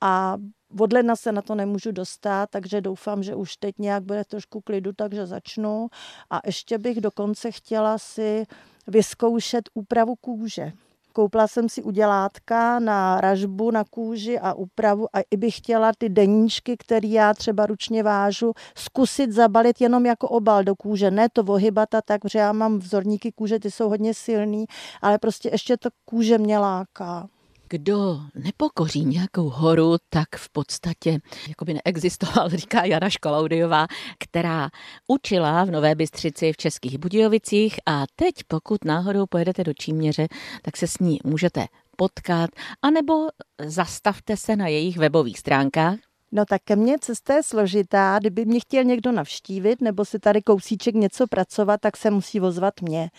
A 0.02 0.38
od 0.80 0.94
ledna 0.94 1.16
se 1.16 1.32
na 1.32 1.42
to 1.42 1.56
nemůžu 1.56 1.92
dostat, 1.92 2.50
takže 2.50 2.82
doufám, 2.82 3.24
že 3.24 3.36
už 3.36 3.58
teď 3.58 3.76
nějak 3.80 4.04
bude 4.04 4.24
trošku 4.26 4.62
klidu, 4.62 4.94
takže 4.94 5.28
začnu. 5.28 5.88
A 6.30 6.40
ještě 6.46 6.78
bych 6.78 7.02
dokonce 7.02 7.52
chtěla 7.52 7.98
si 7.98 8.46
vyzkoušet 8.88 9.70
úpravu 9.74 10.16
kůže. 10.16 10.72
Koupila 11.18 11.48
jsem 11.48 11.70
si 11.70 11.84
udělátka 11.84 12.80
na 12.80 13.22
ražbu, 13.22 13.72
na 13.72 13.84
kůži 13.84 14.40
a 14.40 14.54
úpravu 14.54 15.08
a 15.14 15.20
i 15.32 15.38
bych 15.38 15.58
chtěla 15.58 15.92
ty 15.98 16.10
deníčky, 16.10 16.78
které 16.78 17.08
já 17.08 17.34
třeba 17.34 17.66
ručně 17.66 18.04
vážu, 18.04 18.54
zkusit 18.76 19.32
zabalit 19.32 19.82
jenom 19.82 20.06
jako 20.06 20.28
obal 20.28 20.64
do 20.64 20.76
kůže. 20.76 21.12
Ne 21.12 21.30
to 21.34 21.44
vohybata 21.44 22.02
tak, 22.02 22.22
že 22.26 22.40
já 22.40 22.52
mám 22.52 22.80
vzorníky 22.80 23.32
kůže, 23.32 23.60
ty 23.60 23.72
jsou 23.72 23.90
hodně 23.90 24.14
silný, 24.14 24.66
ale 25.02 25.18
prostě 25.18 25.50
ještě 25.50 25.78
to 25.78 25.90
kůže 26.06 26.38
mě 26.38 26.60
láká. 26.60 27.28
Kdo 27.70 28.20
nepokoří 28.36 29.06
nějakou 29.06 29.50
horu, 29.50 29.96
tak 30.10 30.28
v 30.36 30.50
podstatě 30.50 31.20
jako 31.48 31.66
by 31.66 31.74
neexistoval, 31.74 32.50
říká 32.54 32.86
Jana 32.86 33.10
Školaudiová, 33.10 33.88
která 34.20 34.70
učila 35.08 35.64
v 35.64 35.72
Nové 35.72 35.96
Bystřici 35.96 36.54
v 36.54 36.58
Českých 36.58 36.98
Budějovicích. 36.98 37.80
A 37.86 38.06
teď 38.16 38.36
pokud 38.48 38.86
náhodou 38.86 39.26
pojedete 39.26 39.64
do 39.64 39.74
Číměře, 39.74 40.28
tak 40.62 40.78
se 40.78 40.88
s 40.88 41.00
ní 41.00 41.20
můžete 41.24 41.66
potkat, 41.96 42.50
anebo 42.82 43.14
zastavte 43.66 44.38
se 44.38 44.56
na 44.56 44.68
jejich 44.68 44.98
webových 44.98 45.40
stránkách 45.40 45.98
No 46.32 46.46
tak 46.46 46.62
ke 46.64 46.76
mně 46.76 46.96
cesta 47.02 47.34
je 47.34 47.44
složitá. 47.44 48.20
Kdyby 48.20 48.46
mě 48.46 48.60
chtěl 48.60 48.84
někdo 48.84 49.12
navštívit 49.12 49.82
nebo 49.82 50.06
si 50.06 50.20
tady 50.20 50.42
kousíček 50.42 50.96
něco 50.96 51.28
pracovat, 51.28 51.82
tak 51.82 51.98
se 51.98 52.12
musí 52.12 52.40
vozvat 52.40 52.82
mě. 52.82 53.10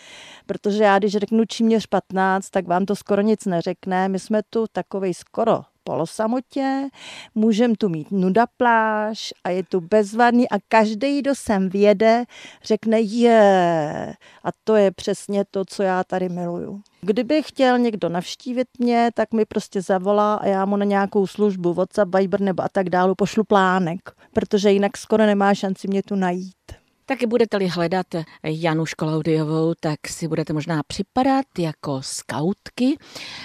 Protože 0.45 0.83
já, 0.83 0.99
když 0.99 1.17
řeknu 1.17 1.45
Číměř 1.45 1.85
15, 1.85 2.49
tak 2.49 2.67
vám 2.67 2.85
to 2.85 2.95
skoro 2.95 3.21
nic 3.21 3.45
neřekne. 3.45 4.09
My 4.09 4.19
jsme 4.19 4.41
tu 4.49 4.65
takovej 4.71 5.13
skoro 5.13 5.61
polosamotě, 5.83 6.87
můžeme 7.35 7.75
tu 7.77 7.89
mít 7.89 8.11
nuda 8.11 8.45
pláž 8.57 9.33
a 9.43 9.49
je 9.49 9.63
tu 9.63 9.81
bezvadný 9.81 10.49
a 10.49 10.55
každý, 10.67 11.19
kdo 11.19 11.35
sem 11.35 11.69
vjede, 11.69 12.23
řekne 12.63 12.99
je. 12.99 14.13
A 14.43 14.49
to 14.63 14.75
je 14.75 14.91
přesně 14.91 15.45
to, 15.51 15.65
co 15.65 15.83
já 15.83 16.03
tady 16.03 16.29
miluju. 16.29 16.81
Kdyby 17.01 17.43
chtěl 17.43 17.79
někdo 17.79 18.09
navštívit 18.09 18.67
mě, 18.79 19.09
tak 19.13 19.33
mi 19.33 19.45
prostě 19.45 19.81
zavolá 19.81 20.35
a 20.35 20.47
já 20.47 20.65
mu 20.65 20.77
na 20.77 20.85
nějakou 20.85 21.27
službu, 21.27 21.73
WhatsApp, 21.73 22.15
Viber 22.15 22.41
nebo 22.41 22.63
a 22.63 22.69
tak 22.69 22.89
dále 22.89 23.13
pošlu 23.17 23.43
plánek, 23.43 23.99
protože 24.33 24.71
jinak 24.71 24.97
skoro 24.97 25.25
nemá 25.25 25.53
šanci 25.53 25.87
mě 25.87 26.03
tu 26.03 26.15
najít. 26.15 26.78
Taky 27.09 27.27
budete-li 27.27 27.67
hledat 27.67 28.07
Janu 28.43 28.85
Školaudiovou, 28.85 29.73
tak 29.79 30.07
si 30.07 30.27
budete 30.27 30.53
možná 30.53 30.81
připadat 30.87 31.45
jako 31.57 32.01
skautky, 32.01 32.97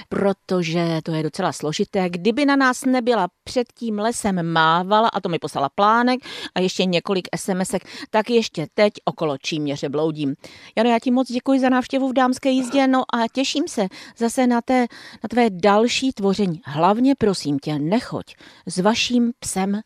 protože 0.08 1.00
to 1.02 1.12
je 1.12 1.22
docela 1.22 1.52
složité. 1.52 2.10
Kdyby 2.10 2.46
na 2.46 2.56
nás 2.56 2.84
nebyla 2.84 3.28
před 3.44 3.72
tím 3.72 3.98
lesem 3.98 4.52
mávala 4.52 5.08
a 5.08 5.20
to 5.20 5.28
mi 5.28 5.38
poslala 5.38 5.68
plánek 5.74 6.20
a 6.54 6.60
ještě 6.60 6.84
několik 6.84 7.28
SMSek, 7.36 7.82
tak 8.10 8.30
ještě 8.30 8.66
teď 8.74 8.92
okolo 9.04 9.38
Číměře 9.38 9.88
bloudím. 9.88 10.34
Jano, 10.76 10.90
já 10.90 10.98
ti 10.98 11.10
moc 11.10 11.32
děkuji 11.32 11.60
za 11.60 11.68
návštěvu 11.68 12.08
v 12.08 12.12
dámské 12.12 12.50
jízdě, 12.50 12.86
no 12.86 13.02
a 13.14 13.28
těším 13.32 13.68
se 13.68 13.86
zase 14.16 14.46
na, 14.46 14.60
té, 14.60 14.80
na 15.22 15.28
tvé 15.30 15.50
další 15.50 16.12
tvoření. 16.12 16.60
Hlavně 16.64 17.14
prosím 17.18 17.58
tě, 17.58 17.78
nechoď 17.78 18.24
s 18.66 18.78
vaším 18.78 19.32
psem 19.38 19.80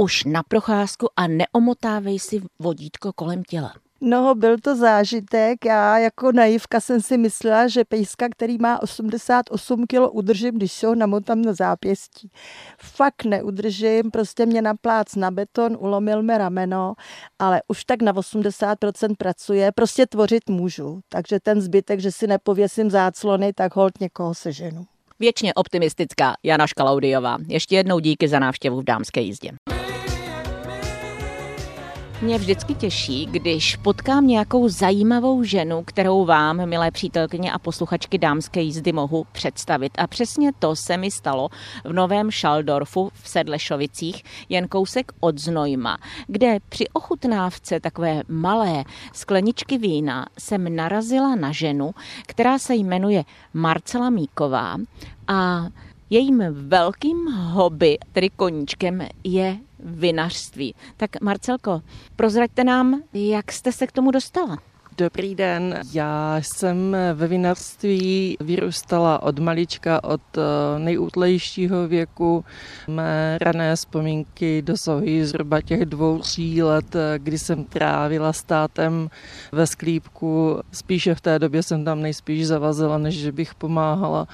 už 0.00 0.24
na 0.24 0.42
procházku 0.42 1.08
a 1.16 1.26
neomotávej 1.26 2.18
si 2.18 2.42
vodítko 2.58 3.12
kolem 3.12 3.42
těla. 3.44 3.72
No, 4.00 4.34
byl 4.34 4.58
to 4.58 4.76
zážitek. 4.76 5.64
Já 5.64 5.98
jako 5.98 6.32
naivka 6.32 6.80
jsem 6.80 7.00
si 7.00 7.18
myslela, 7.18 7.68
že 7.68 7.84
pejska, 7.84 8.28
který 8.28 8.58
má 8.58 8.82
88 8.82 9.84
kg, 9.86 9.98
udržím, 10.12 10.54
když 10.54 10.72
se 10.72 10.86
ho 10.86 10.94
namotám 10.94 11.42
na 11.42 11.52
zápěstí. 11.52 12.30
Fakt 12.82 13.24
neudržím, 13.24 14.10
prostě 14.10 14.46
mě 14.46 14.62
naplác 14.62 15.16
na 15.16 15.30
beton, 15.30 15.76
ulomil 15.80 16.22
mi 16.22 16.38
rameno, 16.38 16.94
ale 17.38 17.62
už 17.68 17.84
tak 17.84 18.02
na 18.02 18.12
80% 18.12 19.14
pracuje, 19.18 19.72
prostě 19.72 20.06
tvořit 20.06 20.50
můžu. 20.50 21.00
Takže 21.08 21.40
ten 21.40 21.60
zbytek, 21.60 22.00
že 22.00 22.12
si 22.12 22.26
nepověsím 22.26 22.90
záclony, 22.90 23.52
tak 23.52 23.76
hold 23.76 24.00
někoho 24.00 24.34
seženu. 24.34 24.86
Věčně 25.18 25.54
optimistická 25.54 26.34
Jana 26.42 26.66
Škalaudiová. 26.66 27.38
Ještě 27.48 27.76
jednou 27.76 27.98
díky 27.98 28.28
za 28.28 28.38
návštěvu 28.38 28.80
v 28.80 28.84
dámské 28.84 29.20
jízdě. 29.20 29.50
Mě 32.22 32.38
vždycky 32.38 32.74
těší, 32.74 33.26
když 33.26 33.76
potkám 33.76 34.26
nějakou 34.26 34.68
zajímavou 34.68 35.42
ženu, 35.42 35.82
kterou 35.84 36.24
vám, 36.24 36.66
milé 36.66 36.90
přítelkyně 36.90 37.52
a 37.52 37.58
posluchačky 37.58 38.18
dámské 38.18 38.60
jízdy, 38.60 38.92
mohu 38.92 39.26
představit. 39.32 39.92
A 39.98 40.06
přesně 40.06 40.52
to 40.58 40.76
se 40.76 40.96
mi 40.96 41.10
stalo 41.10 41.48
v 41.84 41.92
Novém 41.92 42.30
Šaldorfu 42.30 43.10
v 43.14 43.28
Sedlešovicích, 43.28 44.22
jen 44.48 44.68
kousek 44.68 45.12
od 45.20 45.38
Znojma, 45.38 45.98
kde 46.26 46.58
při 46.68 46.88
ochutnávce 46.88 47.80
takové 47.80 48.22
malé 48.28 48.84
skleničky 49.12 49.78
vína 49.78 50.26
jsem 50.38 50.76
narazila 50.76 51.34
na 51.34 51.52
ženu, 51.52 51.94
která 52.26 52.58
se 52.58 52.74
jmenuje 52.74 53.24
Marcela 53.54 54.10
Míková 54.10 54.76
a 55.28 55.66
Jejím 56.12 56.44
velkým 56.50 57.26
hobby, 57.26 57.98
tedy 58.12 58.30
koníčkem, 58.30 59.08
je 59.24 59.58
vinařství. 59.78 60.74
Tak 60.96 61.20
Marcelko, 61.20 61.82
prozraďte 62.16 62.64
nám, 62.64 63.02
jak 63.14 63.52
jste 63.52 63.72
se 63.72 63.86
k 63.86 63.92
tomu 63.92 64.10
dostala? 64.10 64.58
Dobrý 64.98 65.34
den, 65.34 65.80
já 65.92 66.36
jsem 66.36 66.96
ve 67.14 67.26
vinařství 67.26 68.36
vyrůstala 68.40 69.22
od 69.22 69.38
malička, 69.38 70.04
od 70.04 70.20
eh, 70.38 70.78
nejútlejšího 70.78 71.88
věku. 71.88 72.44
Mé 72.88 73.38
rané 73.40 73.76
vzpomínky 73.76 74.62
dosahují 74.62 75.24
zhruba 75.24 75.60
těch 75.60 75.86
dvou, 75.86 76.18
tří 76.18 76.62
let, 76.62 76.96
eh, 76.96 77.18
kdy 77.18 77.38
jsem 77.38 77.64
trávila 77.64 78.32
státem 78.32 79.10
ve 79.52 79.66
sklípku. 79.66 80.60
Spíše 80.72 81.14
v 81.14 81.20
té 81.20 81.38
době 81.38 81.62
jsem 81.62 81.84
tam 81.84 82.02
nejspíš 82.02 82.46
zavazila, 82.46 82.98
než 82.98 83.18
že 83.18 83.32
bych 83.32 83.54
pomáhala 83.54 84.28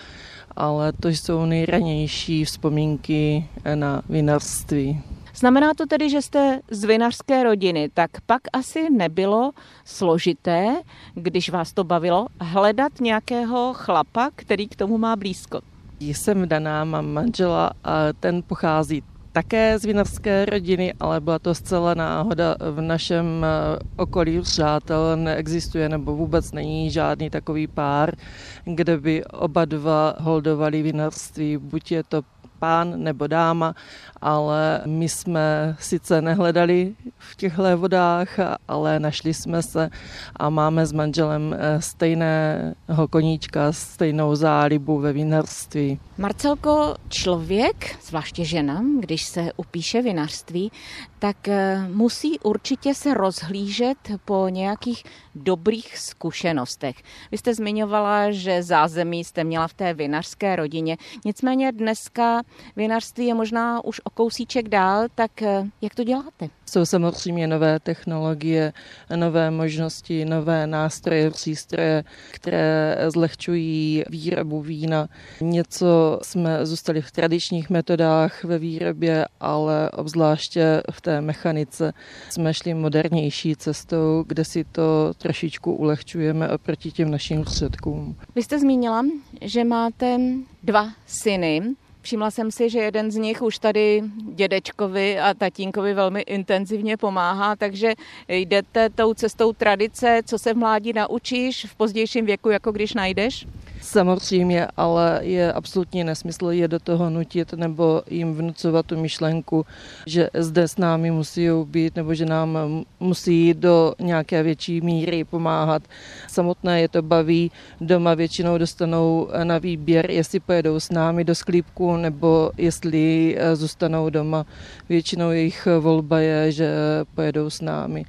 ale 0.56 0.92
to 0.92 1.08
jsou 1.08 1.44
nejranější 1.44 2.44
vzpomínky 2.44 3.48
na 3.74 4.02
vinařství. 4.08 5.02
Znamená 5.36 5.74
to 5.74 5.86
tedy, 5.86 6.10
že 6.10 6.22
jste 6.22 6.60
z 6.70 6.84
vinařské 6.84 7.42
rodiny, 7.42 7.90
tak 7.94 8.10
pak 8.26 8.42
asi 8.52 8.90
nebylo 8.90 9.50
složité, 9.84 10.76
když 11.14 11.50
vás 11.50 11.72
to 11.72 11.84
bavilo, 11.84 12.26
hledat 12.40 13.00
nějakého 13.00 13.72
chlapa, 13.74 14.30
který 14.36 14.68
k 14.68 14.76
tomu 14.76 14.98
má 14.98 15.16
blízko. 15.16 15.60
Jsem 16.00 16.48
daná, 16.48 16.84
mám 16.84 17.12
manžela 17.12 17.70
a 17.84 18.12
ten 18.20 18.42
pochází 18.42 19.02
také 19.36 19.78
z 19.78 19.84
vinařské 19.84 20.44
rodiny, 20.44 20.94
ale 21.00 21.20
byla 21.20 21.38
to 21.38 21.54
zcela 21.54 21.94
náhoda. 21.94 22.56
V 22.70 22.80
našem 22.80 23.44
eh, 23.44 23.78
okolí 23.96 24.40
přátel 24.40 25.16
neexistuje 25.16 25.88
nebo 25.88 26.16
vůbec 26.16 26.52
není 26.52 26.90
žádný 26.90 27.30
takový 27.30 27.66
pár, 27.66 28.16
kde 28.64 28.98
by 28.98 29.24
oba 29.24 29.64
dva 29.64 30.14
holdovali 30.20 30.82
vinařství. 30.82 31.56
Buď 31.56 31.92
je 31.92 32.02
to 32.02 32.22
pán 32.58 33.02
nebo 33.02 33.26
dáma, 33.26 33.74
ale 34.20 34.80
my 34.86 35.08
jsme 35.08 35.76
sice 35.78 36.22
nehledali 36.22 36.94
v 37.18 37.36
těchto 37.36 37.78
vodách, 37.78 38.28
ale 38.68 39.00
našli 39.00 39.34
jsme 39.34 39.62
se 39.62 39.90
a 40.36 40.50
máme 40.50 40.86
s 40.86 40.92
manželem 40.92 41.56
eh, 41.58 41.82
stejného 41.82 43.08
koníčka, 43.10 43.72
stejnou 43.72 44.34
zálibu 44.34 44.98
ve 44.98 45.12
vinařství. 45.12 46.00
Marcelko, 46.18 46.94
člověk, 47.08 47.96
zvláště 48.02 48.44
žena, 48.44 48.82
když 49.00 49.24
se 49.24 49.52
upíše 49.56 50.02
vinařství, 50.02 50.72
tak 51.18 51.48
eh, 51.48 51.88
musí 51.88 52.40
určitě 52.40 52.94
se 52.94 53.14
rozhlížet 53.14 53.98
po 54.24 54.48
nějakých 54.48 55.04
dobrých 55.34 55.98
zkušenostech. 55.98 56.96
Vy 57.30 57.38
jste 57.38 57.54
zmiňovala, 57.54 58.30
že 58.30 58.62
zázemí 58.62 59.24
jste 59.24 59.44
měla 59.44 59.68
v 59.68 59.74
té 59.74 59.94
vinařské 59.94 60.56
rodině, 60.56 60.96
nicméně 61.24 61.72
dneska 61.72 62.42
vinařství 62.76 63.26
je 63.26 63.34
možná 63.34 63.84
už 63.84 64.00
o 64.04 64.10
kousíček 64.10 64.68
dál, 64.68 65.06
tak 65.14 65.42
eh, 65.42 65.64
jak 65.82 65.94
to 65.94 66.04
děláte? 66.04 66.48
Jsou 66.66 66.84
samozřejmě 66.84 67.46
nové 67.46 67.80
technologie, 67.80 68.72
nové 69.16 69.50
možnosti, 69.50 70.24
nové 70.24 70.66
nástroje, 70.66 71.30
přístroje, 71.30 72.04
které 72.30 72.98
zlehčují 73.08 74.04
výrobu 74.10 74.60
vína. 74.60 75.08
Něco 75.40 76.20
jsme 76.22 76.66
zůstali 76.66 77.02
v 77.02 77.10
tradičních 77.10 77.70
metodách 77.70 78.44
ve 78.44 78.58
výrobě, 78.58 79.26
ale 79.40 79.90
obzvláště 79.90 80.82
v 80.90 81.00
té 81.00 81.20
mechanice 81.20 81.92
jsme 82.30 82.54
šli 82.54 82.74
modernější 82.74 83.56
cestou, 83.56 84.24
kde 84.26 84.44
si 84.44 84.64
to 84.64 85.12
trošičku 85.18 85.72
ulehčujeme 85.72 86.48
oproti 86.48 86.90
těm 86.92 87.10
našim 87.10 87.44
předkům. 87.44 88.16
Vy 88.34 88.42
jste 88.42 88.58
zmínila, 88.58 89.02
že 89.40 89.64
máte 89.64 90.18
dva 90.62 90.88
syny. 91.06 91.62
Všimla 92.06 92.30
jsem 92.30 92.50
si, 92.50 92.70
že 92.70 92.78
jeden 92.78 93.10
z 93.10 93.16
nich 93.16 93.42
už 93.42 93.58
tady 93.58 94.02
dědečkovi 94.34 95.18
a 95.18 95.34
tatínkovi 95.34 95.94
velmi 95.94 96.20
intenzivně 96.20 96.96
pomáhá, 96.96 97.56
takže 97.56 97.92
jdete 98.28 98.90
tou 98.90 99.14
cestou 99.14 99.52
tradice, 99.52 100.20
co 100.24 100.38
se 100.38 100.54
v 100.54 100.56
mládí 100.56 100.92
naučíš 100.92 101.64
v 101.64 101.74
pozdějším 101.74 102.26
věku, 102.26 102.50
jako 102.50 102.72
když 102.72 102.94
najdeš? 102.94 103.46
Samozřejmě, 103.80 104.66
ale 104.76 105.20
je 105.22 105.52
absolutně 105.52 106.04
nesmysl 106.04 106.50
je 106.50 106.68
do 106.68 106.78
toho 106.78 107.10
nutit 107.10 107.52
nebo 107.52 108.02
jim 108.10 108.34
vnucovat 108.34 108.86
tu 108.86 108.96
myšlenku, 109.00 109.66
že 110.06 110.30
zde 110.34 110.68
s 110.68 110.76
námi 110.76 111.10
musí 111.10 111.48
být 111.64 111.96
nebo 111.96 112.14
že 112.14 112.26
nám 112.26 112.58
musí 113.00 113.54
do 113.54 113.94
nějaké 113.98 114.42
větší 114.42 114.80
míry 114.80 115.24
pomáhat. 115.24 115.82
Samotné 116.28 116.80
je 116.80 116.88
to 116.88 117.02
baví, 117.02 117.50
doma 117.80 118.14
většinou 118.14 118.58
dostanou 118.58 119.28
na 119.44 119.58
výběr, 119.58 120.10
jestli 120.10 120.40
pojedou 120.40 120.80
s 120.80 120.90
námi 120.90 121.24
do 121.24 121.34
sklípku 121.34 121.96
nebo 121.96 122.50
jestli 122.58 123.36
eh, 123.38 123.56
zůstanou 123.56 124.10
doma. 124.10 124.46
Většinou 124.88 125.30
jejich 125.30 125.68
volba 125.80 126.20
je, 126.20 126.52
že 126.52 126.70
pojedou 127.14 127.50
s 127.50 127.60
námi. 127.60 128.04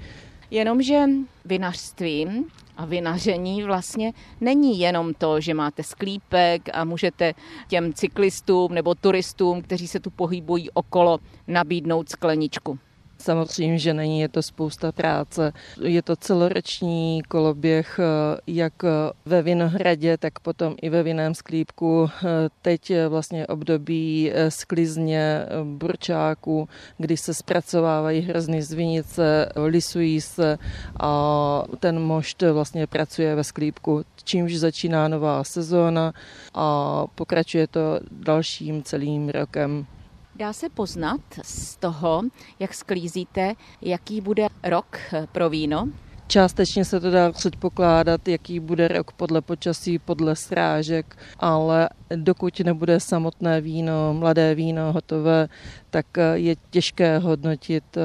Jenomže 0.52 1.04
vinařstvím 1.46 2.46
a 2.78 2.86
vinaření 2.86 3.64
vlastně 3.64 4.14
není 4.42 4.80
jenom 4.80 5.14
to, 5.14 5.42
že 5.42 5.54
máte 5.54 5.84
sklípek 5.84 6.70
a 6.74 6.84
můžete 6.84 7.34
těm 7.68 7.94
cyklistům 7.94 8.74
nebo 8.74 8.96
turistům, 8.96 9.62
kteří 9.62 9.88
se 9.88 10.00
tu 10.00 10.10
pohybují 10.10 10.72
okolo, 10.72 11.20
nabídnout 11.48 12.10
skleničku. 12.10 12.80
Samozřejmě, 13.20 13.80
že 13.80 13.94
není, 13.94 14.20
je 14.20 14.30
to 14.30 14.42
spousta 14.44 14.92
práce. 14.92 15.54
Je 15.82 16.02
to 16.02 16.16
celoroční 16.16 17.22
koloběh, 17.28 18.00
eh, 18.00 18.40
jak 18.48 18.74
ve 19.26 19.42
Vinohradě, 19.42 20.18
tak 20.18 20.40
potom 20.40 20.76
i 20.82 20.90
ve 20.90 21.04
vinném 21.04 21.36
sklípku. 21.36 22.10
Eh, 22.10 22.28
teď 22.62 22.92
vlastně 23.10 23.48
období 23.48 24.32
eh, 24.34 24.52
sklizně 24.52 25.46
burčáků, 25.64 26.70
kdy 26.98 27.18
se 27.18 27.34
zpracovávají 27.34 28.22
hrozny 28.22 28.62
z 28.62 28.74
vinice, 28.74 29.50
lisují 29.56 30.22
se 30.22 30.58
a 31.00 31.64
ten 31.80 32.00
mošt 32.00 32.42
vlastně 32.42 32.88
pracuje 32.88 33.36
ve 33.36 33.44
sklípku, 33.44 34.04
čímž 34.24 34.56
začíná 34.56 35.08
nová 35.08 35.44
sezóna 35.44 36.14
a 36.54 37.04
pokračuje 37.16 37.68
to 37.68 38.00
dalším 38.12 38.84
celým 38.84 39.30
rokem. 39.30 39.86
Dá 40.38 40.54
se 40.54 40.70
poznat 40.70 41.22
z 41.44 41.78
toho, 41.78 42.22
jak 42.60 42.74
sklízíte, 42.74 43.54
jaký 43.82 44.22
bude 44.22 44.48
rok 44.64 44.98
pro 45.32 45.50
víno? 45.50 45.90
Částečně 46.28 46.86
se 46.86 47.00
to 47.00 47.12
dá 47.12 47.32
předpokládat, 47.32 48.28
jaký 48.28 48.60
bude 48.60 48.88
rok 48.88 49.12
podle 49.12 49.42
počasí, 49.42 50.00
podle 50.00 50.36
srážek, 50.36 51.18
ale 51.40 51.90
dokud 52.16 52.60
nebude 52.60 53.00
samotné 53.00 53.62
víno, 53.62 54.14
mladé 54.14 54.56
víno 54.56 54.94
hotové, 54.94 55.48
tak 55.90 56.06
je 56.34 56.56
těžké 56.70 57.18
hodnotit, 57.18 57.98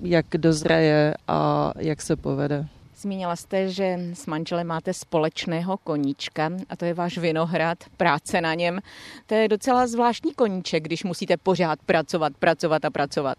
jak 0.00 0.26
dozraje 0.36 1.14
a 1.28 1.72
jak 1.78 2.02
se 2.02 2.16
povede. 2.16 2.66
Zmínila 3.06 3.36
jste, 3.36 3.68
že 3.68 3.98
s 4.14 4.26
manželem 4.26 4.66
máte 4.66 4.92
společného 4.92 5.76
koníčka 5.76 6.50
a 6.68 6.76
to 6.76 6.84
je 6.84 6.94
váš 6.94 7.18
vinohrad, 7.18 7.78
práce 7.96 8.40
na 8.40 8.54
něm. 8.54 8.78
To 9.26 9.34
je 9.34 9.48
docela 9.48 9.86
zvláštní 9.86 10.34
koníček, 10.34 10.82
když 10.84 11.04
musíte 11.04 11.36
pořád 11.36 11.78
pracovat, 11.86 12.32
pracovat 12.38 12.84
a 12.84 12.90
pracovat. 12.90 13.38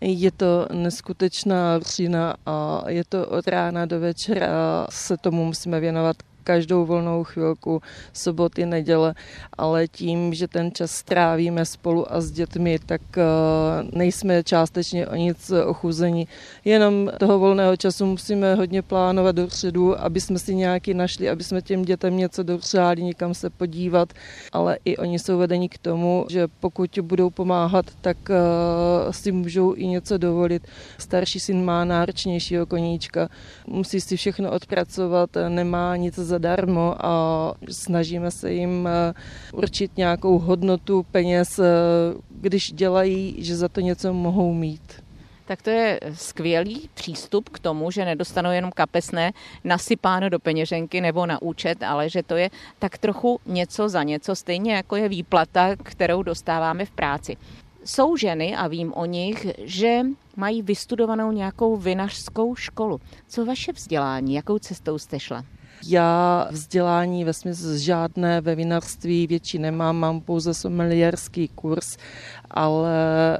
Je 0.00 0.30
to 0.30 0.66
neskutečná 0.72 1.80
přína 1.80 2.34
a 2.46 2.84
je 2.88 3.04
to 3.08 3.26
od 3.26 3.48
rána 3.48 3.86
do 3.86 4.00
večera 4.00 4.86
se 4.90 5.16
tomu 5.16 5.44
musíme 5.44 5.80
věnovat 5.80 6.16
každou 6.50 6.86
volnou 6.86 7.24
chvilku, 7.24 7.82
soboty, 8.12 8.66
neděle, 8.66 9.14
ale 9.58 9.88
tím, 9.88 10.34
že 10.34 10.48
ten 10.48 10.72
čas 10.74 10.90
strávíme 10.90 11.64
spolu 11.64 12.12
a 12.12 12.20
s 12.20 12.30
dětmi, 12.30 12.78
tak 12.86 13.00
eh, 13.18 13.22
nejsme 13.92 14.42
částečně 14.42 15.06
o 15.06 15.14
nic 15.14 15.50
ochuzení. 15.50 16.26
Jenom 16.64 17.10
toho 17.18 17.38
volného 17.38 17.76
času 17.76 18.06
musíme 18.06 18.54
hodně 18.54 18.82
plánovat 18.82 19.36
dopředu, 19.36 20.00
aby 20.00 20.20
jsme 20.20 20.38
si 20.38 20.54
nějaký 20.54 20.94
našli, 20.94 21.30
aby 21.30 21.44
jsme 21.44 21.62
těm 21.62 21.82
dětem 21.82 22.16
něco 22.16 22.42
dopřáli, 22.42 23.02
někam 23.02 23.34
se 23.34 23.50
podívat, 23.50 24.12
ale 24.52 24.78
i 24.84 24.96
oni 24.96 25.18
jsou 25.18 25.38
vedeni 25.38 25.68
k 25.68 25.78
tomu, 25.78 26.26
že 26.30 26.48
pokud 26.60 26.98
budou 27.02 27.30
pomáhat, 27.30 27.86
tak 28.00 28.18
eh, 28.30 28.34
si 29.12 29.32
můžou 29.32 29.74
i 29.74 29.86
něco 29.86 30.18
dovolit. 30.18 30.66
Starší 30.98 31.40
syn 31.40 31.64
má 31.64 31.84
náročnějšího 31.84 32.66
koníčka, 32.66 33.28
musí 33.66 34.00
si 34.00 34.16
všechno 34.16 34.50
odpracovat, 34.50 35.30
nemá 35.48 35.96
nic 35.96 36.18
zadarmo 36.40 36.94
a 37.06 37.54
snažíme 37.68 38.30
se 38.30 38.52
jim 38.52 38.88
eh, 38.88 39.14
určit 39.52 39.96
nějakou 39.96 40.38
hodnotu 40.38 41.06
peněz, 41.12 41.58
eh, 41.58 41.64
když 42.30 42.72
dělají, 42.72 43.36
že 43.38 43.56
za 43.56 43.68
to 43.68 43.80
něco 43.80 44.12
mohou 44.12 44.52
mít. 44.52 45.02
Tak 45.46 45.62
to 45.62 45.70
je 45.70 46.00
skvělý 46.14 46.88
přístup 46.94 47.48
k 47.48 47.58
tomu, 47.58 47.90
že 47.90 48.04
nedostanou 48.04 48.50
jenom 48.50 48.70
kapesné 48.70 49.32
nasypáno 49.64 50.28
do 50.28 50.38
peněženky 50.38 51.00
nebo 51.00 51.26
na 51.26 51.42
účet, 51.42 51.82
ale 51.82 52.08
že 52.08 52.22
to 52.22 52.36
je 52.36 52.50
tak 52.78 52.98
trochu 52.98 53.40
něco 53.46 53.88
za 53.88 54.02
něco, 54.02 54.36
stejně 54.36 54.74
jako 54.74 54.96
je 54.96 55.08
výplata, 55.08 55.76
kterou 55.76 56.22
dostáváme 56.22 56.84
v 56.84 56.90
práci. 56.90 57.36
Jsou 57.84 58.16
ženy, 58.16 58.56
a 58.56 58.68
vím 58.68 58.92
o 58.92 59.04
nich, 59.04 59.46
že 59.58 60.00
mají 60.36 60.62
vystudovanou 60.62 61.32
nějakou 61.32 61.76
vinařskou 61.76 62.54
školu. 62.54 63.00
Co 63.28 63.44
vaše 63.44 63.72
vzdělání? 63.72 64.34
Jakou 64.34 64.58
cestou 64.58 64.98
jste 64.98 65.20
šla? 65.20 65.44
Já 65.86 66.48
vzdělání 66.50 67.24
ve 67.24 67.32
smyslu 67.32 67.78
žádné 67.78 68.40
ve 68.40 68.54
vinařství 68.54 69.26
větší 69.26 69.58
nemám, 69.58 69.96
mám 69.96 70.20
pouze 70.20 70.54
sommelierský 70.54 71.48
kurz 71.48 71.96
ale 72.50 72.90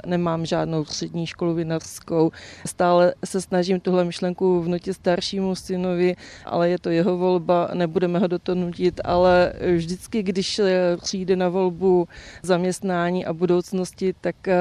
nemám 0.05 0.45
žádnou 0.45 0.85
střední 0.85 1.27
školu 1.27 1.53
vinařskou. 1.53 2.31
Stále 2.65 3.13
se 3.25 3.41
snažím 3.41 3.79
tuhle 3.79 4.03
myšlenku 4.03 4.61
vnutit 4.61 4.93
staršímu 4.93 5.55
synovi, 5.55 6.15
ale 6.45 6.69
je 6.69 6.79
to 6.79 6.89
jeho 6.89 7.17
volba, 7.17 7.69
nebudeme 7.73 8.19
ho 8.19 8.27
do 8.27 8.39
toho 8.39 8.55
nutit, 8.55 9.01
ale 9.03 9.53
vždycky, 9.75 10.23
když 10.23 10.61
přijde 11.01 11.35
na 11.35 11.49
volbu 11.49 12.07
zaměstnání 12.43 13.25
a 13.25 13.33
budoucnosti, 13.33 14.13
tak 14.21 14.47
eh, 14.47 14.57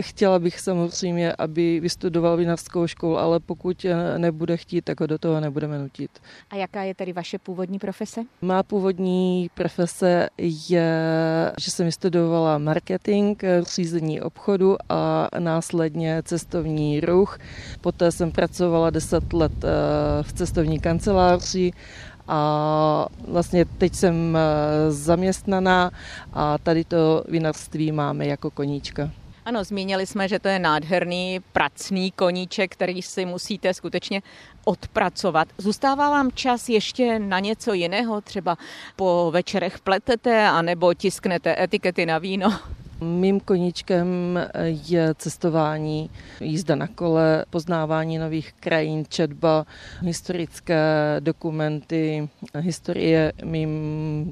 chtěla 0.00 0.38
bych 0.38 0.60
samozřejmě, 0.60 1.32
aby 1.38 1.80
vystudoval 1.80 2.36
vinařskou 2.36 2.86
školu, 2.86 3.18
ale 3.18 3.40
pokud 3.40 3.86
nebude 4.16 4.56
chtít, 4.56 4.84
tak 4.84 5.00
ho 5.00 5.06
do 5.06 5.18
toho 5.18 5.40
nebudeme 5.40 5.78
nutit. 5.78 6.10
A 6.50 6.56
jaká 6.56 6.82
je 6.82 6.94
tedy 6.94 7.12
vaše 7.12 7.38
původní 7.38 7.78
profese? 7.78 8.20
Má 8.42 8.62
původní 8.62 9.50
profese 9.54 10.28
je, 10.38 10.92
že 11.60 11.70
jsem 11.70 11.86
vystudovala 11.86 12.58
marketing, 12.58 13.42
řízení 13.68 14.20
obchodu 14.20 14.76
a 14.88 15.28
následně 15.38 16.22
cestovní 16.24 17.00
ruch. 17.00 17.38
Poté 17.80 18.12
jsem 18.12 18.32
pracovala 18.32 18.90
10 18.90 19.32
let 19.32 19.52
eh, 19.64 19.68
v 20.22 20.32
cestovní 20.32 20.80
kanceláři 20.80 21.72
a 22.28 23.06
vlastně 23.28 23.64
teď 23.64 23.94
jsem 23.94 24.36
eh, 24.36 24.92
zaměstnaná 24.92 25.90
a 26.32 26.58
tady 26.58 26.84
to 26.84 27.24
vinařství 27.28 27.92
máme 27.92 28.26
jako 28.26 28.50
koníčka. 28.50 29.10
Ano, 29.44 29.64
zmínili 29.64 30.06
jsme, 30.06 30.28
že 30.28 30.38
to 30.38 30.48
je 30.48 30.58
nádherný 30.58 31.40
pracný 31.52 32.10
koníček, 32.10 32.72
který 32.72 33.02
si 33.02 33.26
musíte 33.26 33.74
skutečně 33.74 34.22
odpracovat. 34.64 35.48
Zůstává 35.58 36.10
vám 36.10 36.30
čas 36.32 36.68
ještě 36.68 37.18
na 37.18 37.40
něco 37.40 37.72
jiného? 37.72 38.20
Třeba 38.20 38.58
po 38.96 39.30
večerech 39.34 39.78
pletete 39.78 40.48
anebo 40.48 40.94
tisknete 40.94 41.62
etikety 41.62 42.06
na 42.06 42.18
víno? 42.18 42.58
Mým 43.00 43.40
koníčkem 43.40 44.38
je 44.88 45.14
cestování, 45.14 46.10
jízda 46.40 46.74
na 46.74 46.86
kole, 46.86 47.44
poznávání 47.50 48.18
nových 48.18 48.52
krajín, 48.52 49.04
četba, 49.08 49.66
historické 50.02 51.16
dokumenty. 51.20 52.28
Historie 52.58 53.32
mým 53.44 53.70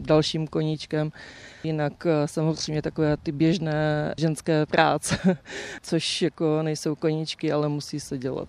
dalším 0.06 0.46
koníčkem. 0.46 1.12
Jinak 1.64 2.06
eh, 2.06 2.28
samozřejmě 2.28 2.82
takové 2.82 3.16
ty 3.16 3.32
běžné 3.32 4.14
ženské 4.18 4.66
práce, 4.66 5.36
což 5.82 6.22
jako 6.22 6.62
nejsou 6.62 6.94
koníčky, 6.94 7.52
ale 7.52 7.68
musí 7.68 8.00
se 8.00 8.18
dělat. 8.18 8.48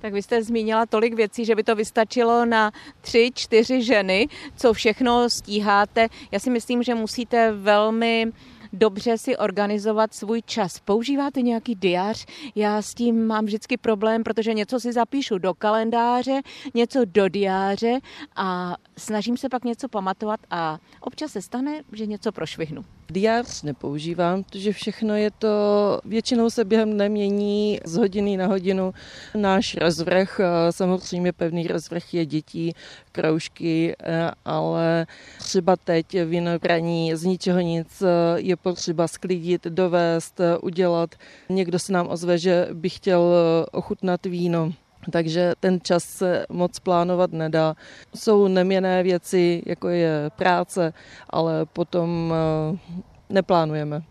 Tak 0.00 0.12
vy 0.12 0.22
jste 0.22 0.42
zmínila 0.42 0.86
tolik 0.86 1.14
věcí, 1.14 1.44
že 1.44 1.54
by 1.54 1.62
to 1.62 1.76
vystačilo 1.76 2.44
na 2.44 2.72
tři, 3.00 3.30
čtyři 3.34 3.82
ženy, 3.82 4.28
co 4.56 4.72
všechno 4.72 5.30
stíháte. 5.30 6.08
Já 6.30 6.38
si 6.38 6.50
myslím, 6.50 6.82
že 6.82 6.94
musíte 6.94 7.52
velmi 7.52 8.32
dobře 8.72 9.18
si 9.18 9.36
organizovat 9.36 10.14
svůj 10.14 10.42
čas. 10.42 10.80
Používáte 10.80 11.42
nějaký 11.42 11.74
diář? 11.74 12.26
Já 12.54 12.82
s 12.82 12.94
tím 12.94 13.26
mám 13.26 13.44
vždycky 13.44 13.76
problém, 13.76 14.22
protože 14.22 14.54
něco 14.54 14.80
si 14.80 14.92
zapíšu 14.92 15.38
do 15.38 15.54
kalendáře, 15.54 16.40
něco 16.74 17.00
do 17.04 17.28
diáře 17.28 17.98
a 18.36 18.76
snažím 18.96 19.36
se 19.36 19.48
pak 19.48 19.64
něco 19.64 19.88
pamatovat 19.88 20.40
a 20.50 20.78
občas 21.00 21.32
se 21.32 21.42
stane, 21.42 21.82
že 21.92 22.06
něco 22.06 22.32
prošvihnu. 22.32 22.84
Diář 23.10 23.62
nepoužívám, 23.62 24.44
protože 24.44 24.72
všechno 24.72 25.16
je 25.16 25.30
to, 25.30 25.48
většinou 26.04 26.50
se 26.50 26.64
během 26.64 26.96
nemění 26.96 27.80
z 27.84 27.96
hodiny 27.96 28.36
na 28.36 28.46
hodinu. 28.46 28.94
Náš 29.34 29.76
rozvrh, 29.76 30.40
samozřejmě 30.70 31.32
pevný 31.32 31.66
rozvrh 31.66 32.14
je 32.14 32.26
dětí, 32.26 32.74
kroužky, 33.12 33.96
e, 34.02 34.30
ale 34.44 35.06
třeba 35.38 35.76
teď 35.76 36.22
vinobraní 36.24 37.16
z 37.16 37.24
ničeho 37.24 37.60
nic 37.60 38.02
je 38.36 38.56
potřeba 38.56 39.08
sklidit, 39.08 39.64
dovést, 39.64 40.40
udělat. 40.62 41.14
Někdo 41.48 41.78
se 41.78 41.92
nám 41.92 42.08
ozve, 42.10 42.38
že 42.38 42.68
by 42.72 42.88
chtěl 42.88 43.34
ochutnat 43.72 44.26
víno 44.26 44.72
takže 45.10 45.52
ten 45.60 45.80
čas 45.82 46.04
se 46.04 46.46
moc 46.48 46.78
plánovat 46.78 47.32
nedá. 47.32 47.74
Jsou 48.14 48.48
neměné 48.48 49.02
věci, 49.02 49.62
jako 49.66 49.88
je 49.88 50.30
práce, 50.36 50.92
ale 51.30 51.66
potom 51.66 52.34
eh, 52.34 52.78
neplánujeme. 53.30 54.02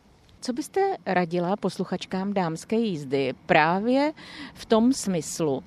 Co 0.42 0.54
byste 0.54 0.82
radila 1.06 1.56
posluchačkám 1.56 2.34
dámské 2.34 2.76
jízdy 2.76 3.34
právě 3.46 4.14
v 4.54 4.66
tom 4.66 4.94
smyslu, 4.94 5.64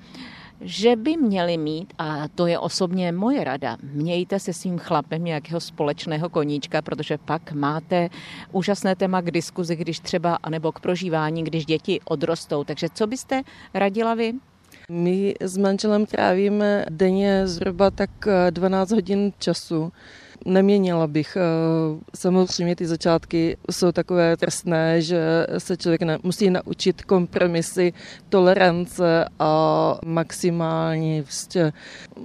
že 0.61 0.97
by 0.97 1.17
měli 1.17 1.57
mít, 1.57 1.95
a 1.99 2.29
to 2.29 2.47
je 2.47 2.59
osobně 2.59 3.13
moje 3.13 3.45
rada, 3.45 3.77
mějte 3.83 4.39
se 4.41 4.53
svým 4.53 4.79
chlapem 4.79 5.25
nějakého 5.25 5.61
společného 5.61 6.29
koníčka, 6.29 6.83
protože 6.83 7.19
pak 7.19 7.53
máte 7.53 8.09
úžasné 8.53 8.97
téma 8.97 9.21
k 9.21 9.31
diskuzi, 9.31 9.77
když 9.77 10.01
třeba, 10.01 10.39
anebo 10.43 10.73
k 10.73 10.81
prožívání, 10.81 11.45
když 11.45 11.67
děti 11.67 12.01
odrostou. 12.05 12.65
Takže 12.65 12.89
co 12.95 13.07
byste 13.07 13.43
radila 13.75 14.15
vy? 14.15 14.33
My 14.93 15.35
s 15.41 15.57
manželem 15.57 16.07
trávíme 16.07 16.85
denně 16.91 17.47
zhruba 17.47 17.91
tak 17.91 18.11
12 18.51 18.91
hodin 18.91 19.33
času 19.39 19.93
neměnila 20.45 21.07
bych. 21.07 21.37
Eh, 21.37 21.41
samozřejmě 22.15 22.77
ty 22.77 22.87
začátky 22.87 23.57
jsou 23.71 23.93
takové 23.93 24.37
trestné, 24.37 25.03
že 25.03 25.47
se 25.59 25.77
člověk 25.77 26.01
musí 26.23 26.51
naučit 26.51 27.03
kompromisy, 27.03 27.93
tolerance 28.29 29.25
a 29.39 29.99
maximální 30.05 31.21
vlastně 31.21 31.73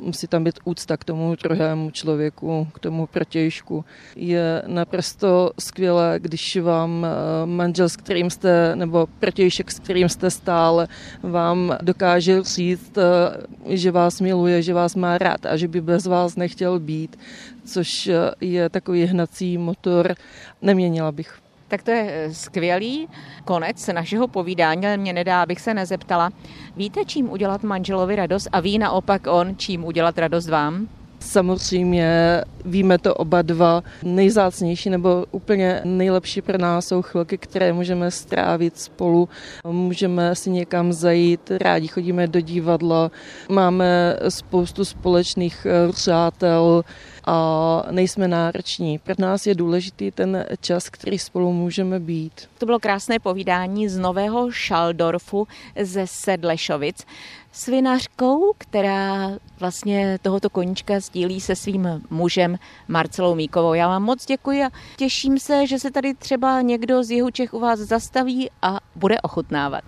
musí 0.01 0.28
tam 0.28 0.43
být 0.43 0.60
úcta 0.63 0.97
k 0.97 1.04
tomu 1.04 1.36
druhému 1.43 1.91
člověku, 1.91 2.67
k 2.73 2.80
tomu 2.80 3.08
protějšku. 3.08 3.86
Je 4.15 4.63
naprosto 4.67 5.51
skvělé, 5.60 6.15
když 6.19 6.58
vám 6.58 7.06
eh, 7.06 7.45
manžel, 7.45 7.89
s 7.89 7.97
kterým 7.97 8.30
jste, 8.30 8.75
nebo 8.75 9.08
protějšek, 9.19 9.71
s 9.71 9.80
kterým 9.80 10.10
jste 10.10 10.32
stále, 10.32 10.88
vám 11.23 11.78
dokáže 11.82 12.43
říct, 12.43 12.97
eh, 12.97 13.75
že 13.75 13.91
vás 13.91 14.21
miluje, 14.21 14.62
že 14.62 14.73
vás 14.73 14.95
má 14.95 15.17
rád 15.17 15.45
a 15.45 15.58
že 15.58 15.67
by 15.67 15.82
bez 15.82 16.06
vás 16.06 16.36
nechtěl 16.36 16.80
být 16.80 17.17
což 17.65 18.10
je 18.41 18.69
takový 18.69 19.06
hnací 19.06 19.58
motor, 19.58 20.15
neměnila 20.62 21.12
bych. 21.12 21.39
Tak 21.67 21.84
to 21.84 21.91
je 21.91 22.08
eh, 22.10 22.34
skvělý 22.34 23.08
konec 23.45 23.88
našeho 23.88 24.28
povídání, 24.28 24.86
ale 24.86 24.97
mě 24.97 25.13
nedá, 25.13 25.41
abych 25.41 25.62
se 25.62 25.73
nezeptala. 25.73 26.30
Víte, 26.75 27.06
čím 27.06 27.30
udělat 27.30 27.63
manželovi 27.63 28.15
radost 28.15 28.47
a 28.51 28.60
ví 28.60 28.78
naopak 28.78 29.28
on, 29.28 29.58
čím 29.58 29.86
udělat 29.86 30.17
radost 30.17 30.49
vám? 30.49 30.88
Samozřejmě 31.19 32.41
víme 32.65 32.97
to 32.97 33.15
oba 33.15 33.41
dva. 33.41 33.84
Nejzácnější 34.04 34.89
nebo 34.89 35.25
úplně 35.32 35.82
nejlepší 35.84 36.41
pro 36.41 36.58
nás 36.58 36.88
jsou 36.88 37.01
chvilky, 37.01 37.38
které 37.38 37.73
můžeme 37.73 38.12
strávit 38.12 38.78
spolu. 38.78 39.30
Můžeme 39.67 40.36
si 40.36 40.49
někam 40.49 40.93
zajít, 40.93 41.51
rádi 41.51 41.88
chodíme 41.88 42.28
do 42.28 42.39
divadla, 42.39 43.12
máme 43.49 44.17
spoustu 44.30 44.86
společných 44.86 45.67
eh, 45.69 45.91
přátel, 45.91 46.84
a 47.25 47.84
nejsme 47.91 48.28
nároční. 48.28 48.97
Pro 48.97 49.15
nás 49.19 49.47
je 49.47 49.56
důležitý 49.56 50.12
ten 50.12 50.45
čas, 50.62 50.89
který 50.89 51.19
spolu 51.19 51.54
můžeme 51.54 51.99
být. 51.99 52.49
To 52.58 52.65
bylo 52.65 52.80
krásné 52.80 53.19
povídání 53.19 53.89
z 53.89 53.97
Nového 53.97 54.51
Šaldorfu 54.51 55.47
ze 55.82 56.08
Sedlešovic 56.08 57.06
s 57.55 57.65
vinařkou, 57.65 58.53
která 58.57 59.31
vlastně 59.59 60.19
tohoto 60.21 60.49
koníčka 60.49 60.99
sdílí 60.99 61.41
se 61.41 61.55
svým 61.55 62.01
mužem 62.09 62.57
Marcelou 62.87 63.35
Míkovou. 63.35 63.73
Já 63.73 63.87
vám 63.87 64.03
moc 64.03 64.25
děkuji 64.25 64.63
a 64.63 64.69
těším 64.97 65.39
se, 65.39 65.67
že 65.67 65.79
se 65.79 65.91
tady 65.91 66.13
třeba 66.13 66.61
někdo 66.61 67.03
z 67.03 67.11
jihu 67.11 67.29
Čech 67.29 67.53
u 67.53 67.59
vás 67.59 67.79
zastaví 67.79 68.49
a 68.61 68.79
bude 68.95 69.21
ochutnávat. 69.21 69.83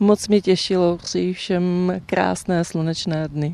Moc 0.00 0.28
mě 0.28 0.40
těšilo, 0.40 0.96
přeji 0.96 1.34
všem 1.34 1.92
krásné 2.06 2.64
slunečné 2.64 3.28
dny. 3.28 3.52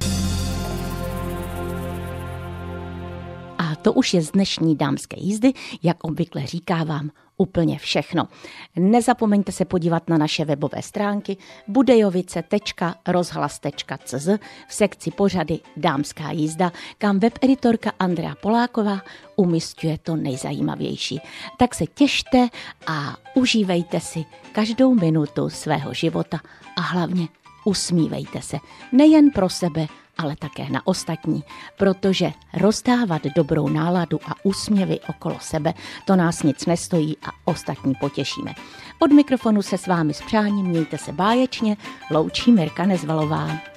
to 3.87 3.93
už 3.93 4.15
je 4.15 4.23
z 4.23 4.31
dnešní 4.31 4.77
dámské 4.77 5.17
jízdy, 5.21 5.53
jak 5.83 6.05
obvykle 6.05 6.47
říkávám, 6.47 7.11
úplně 7.37 7.79
všechno. 7.79 8.29
Nezapomeňte 8.77 9.53
se 9.53 9.65
podívat 9.65 10.09
na 10.09 10.19
naše 10.19 10.45
webové 10.45 10.83
stránky 10.83 11.37
budejovice.rozhlas.cz 11.69 14.29
v 14.69 14.75
sekci 14.75 15.11
pořady 15.11 15.59
Dámská 15.77 16.31
jízda, 16.31 16.73
kam 16.99 17.19
webeditorka 17.19 17.93
Andrea 17.99 18.35
Poláková 18.35 19.01
umistuje 19.37 19.99
to 19.99 20.17
nejzajímavější. 20.17 21.21
Tak 21.59 21.75
se 21.75 21.87
těšte 21.87 22.49
a 22.87 23.17
užívejte 23.35 24.01
si 24.01 24.25
každou 24.53 24.95
minutu 24.95 25.49
svého 25.49 25.95
života 25.95 26.41
a 26.77 26.81
hlavně 26.81 27.29
usmívejte 27.65 28.43
se 28.43 28.57
nejen 28.93 29.31
pro 29.31 29.49
sebe, 29.49 29.87
ale 30.19 30.37
také 30.37 30.71
na 30.71 30.87
ostatní, 30.87 31.45
protože 31.79 32.33
rozdávat 32.55 33.23
dobrou 33.37 33.69
náladu 33.69 34.21
a 34.27 34.35
úsměvy 34.43 35.01
okolo 35.09 35.37
sebe, 35.41 35.75
to 36.05 36.17
nás 36.17 36.43
nic 36.43 36.67
nestojí 36.67 37.17
a 37.23 37.31
ostatní 37.45 37.95
potěšíme. 38.01 38.55
Od 38.99 39.13
mikrofonu 39.13 39.63
se 39.63 39.79
s 39.79 39.87
vámi 39.87 40.15
s 40.15 40.23
přáním 40.23 40.67
mějte 40.67 40.99
se 40.99 41.13
báječně, 41.13 41.77
loučí 42.11 42.53
Mirka 42.53 42.87
Nezvalová. 42.87 43.76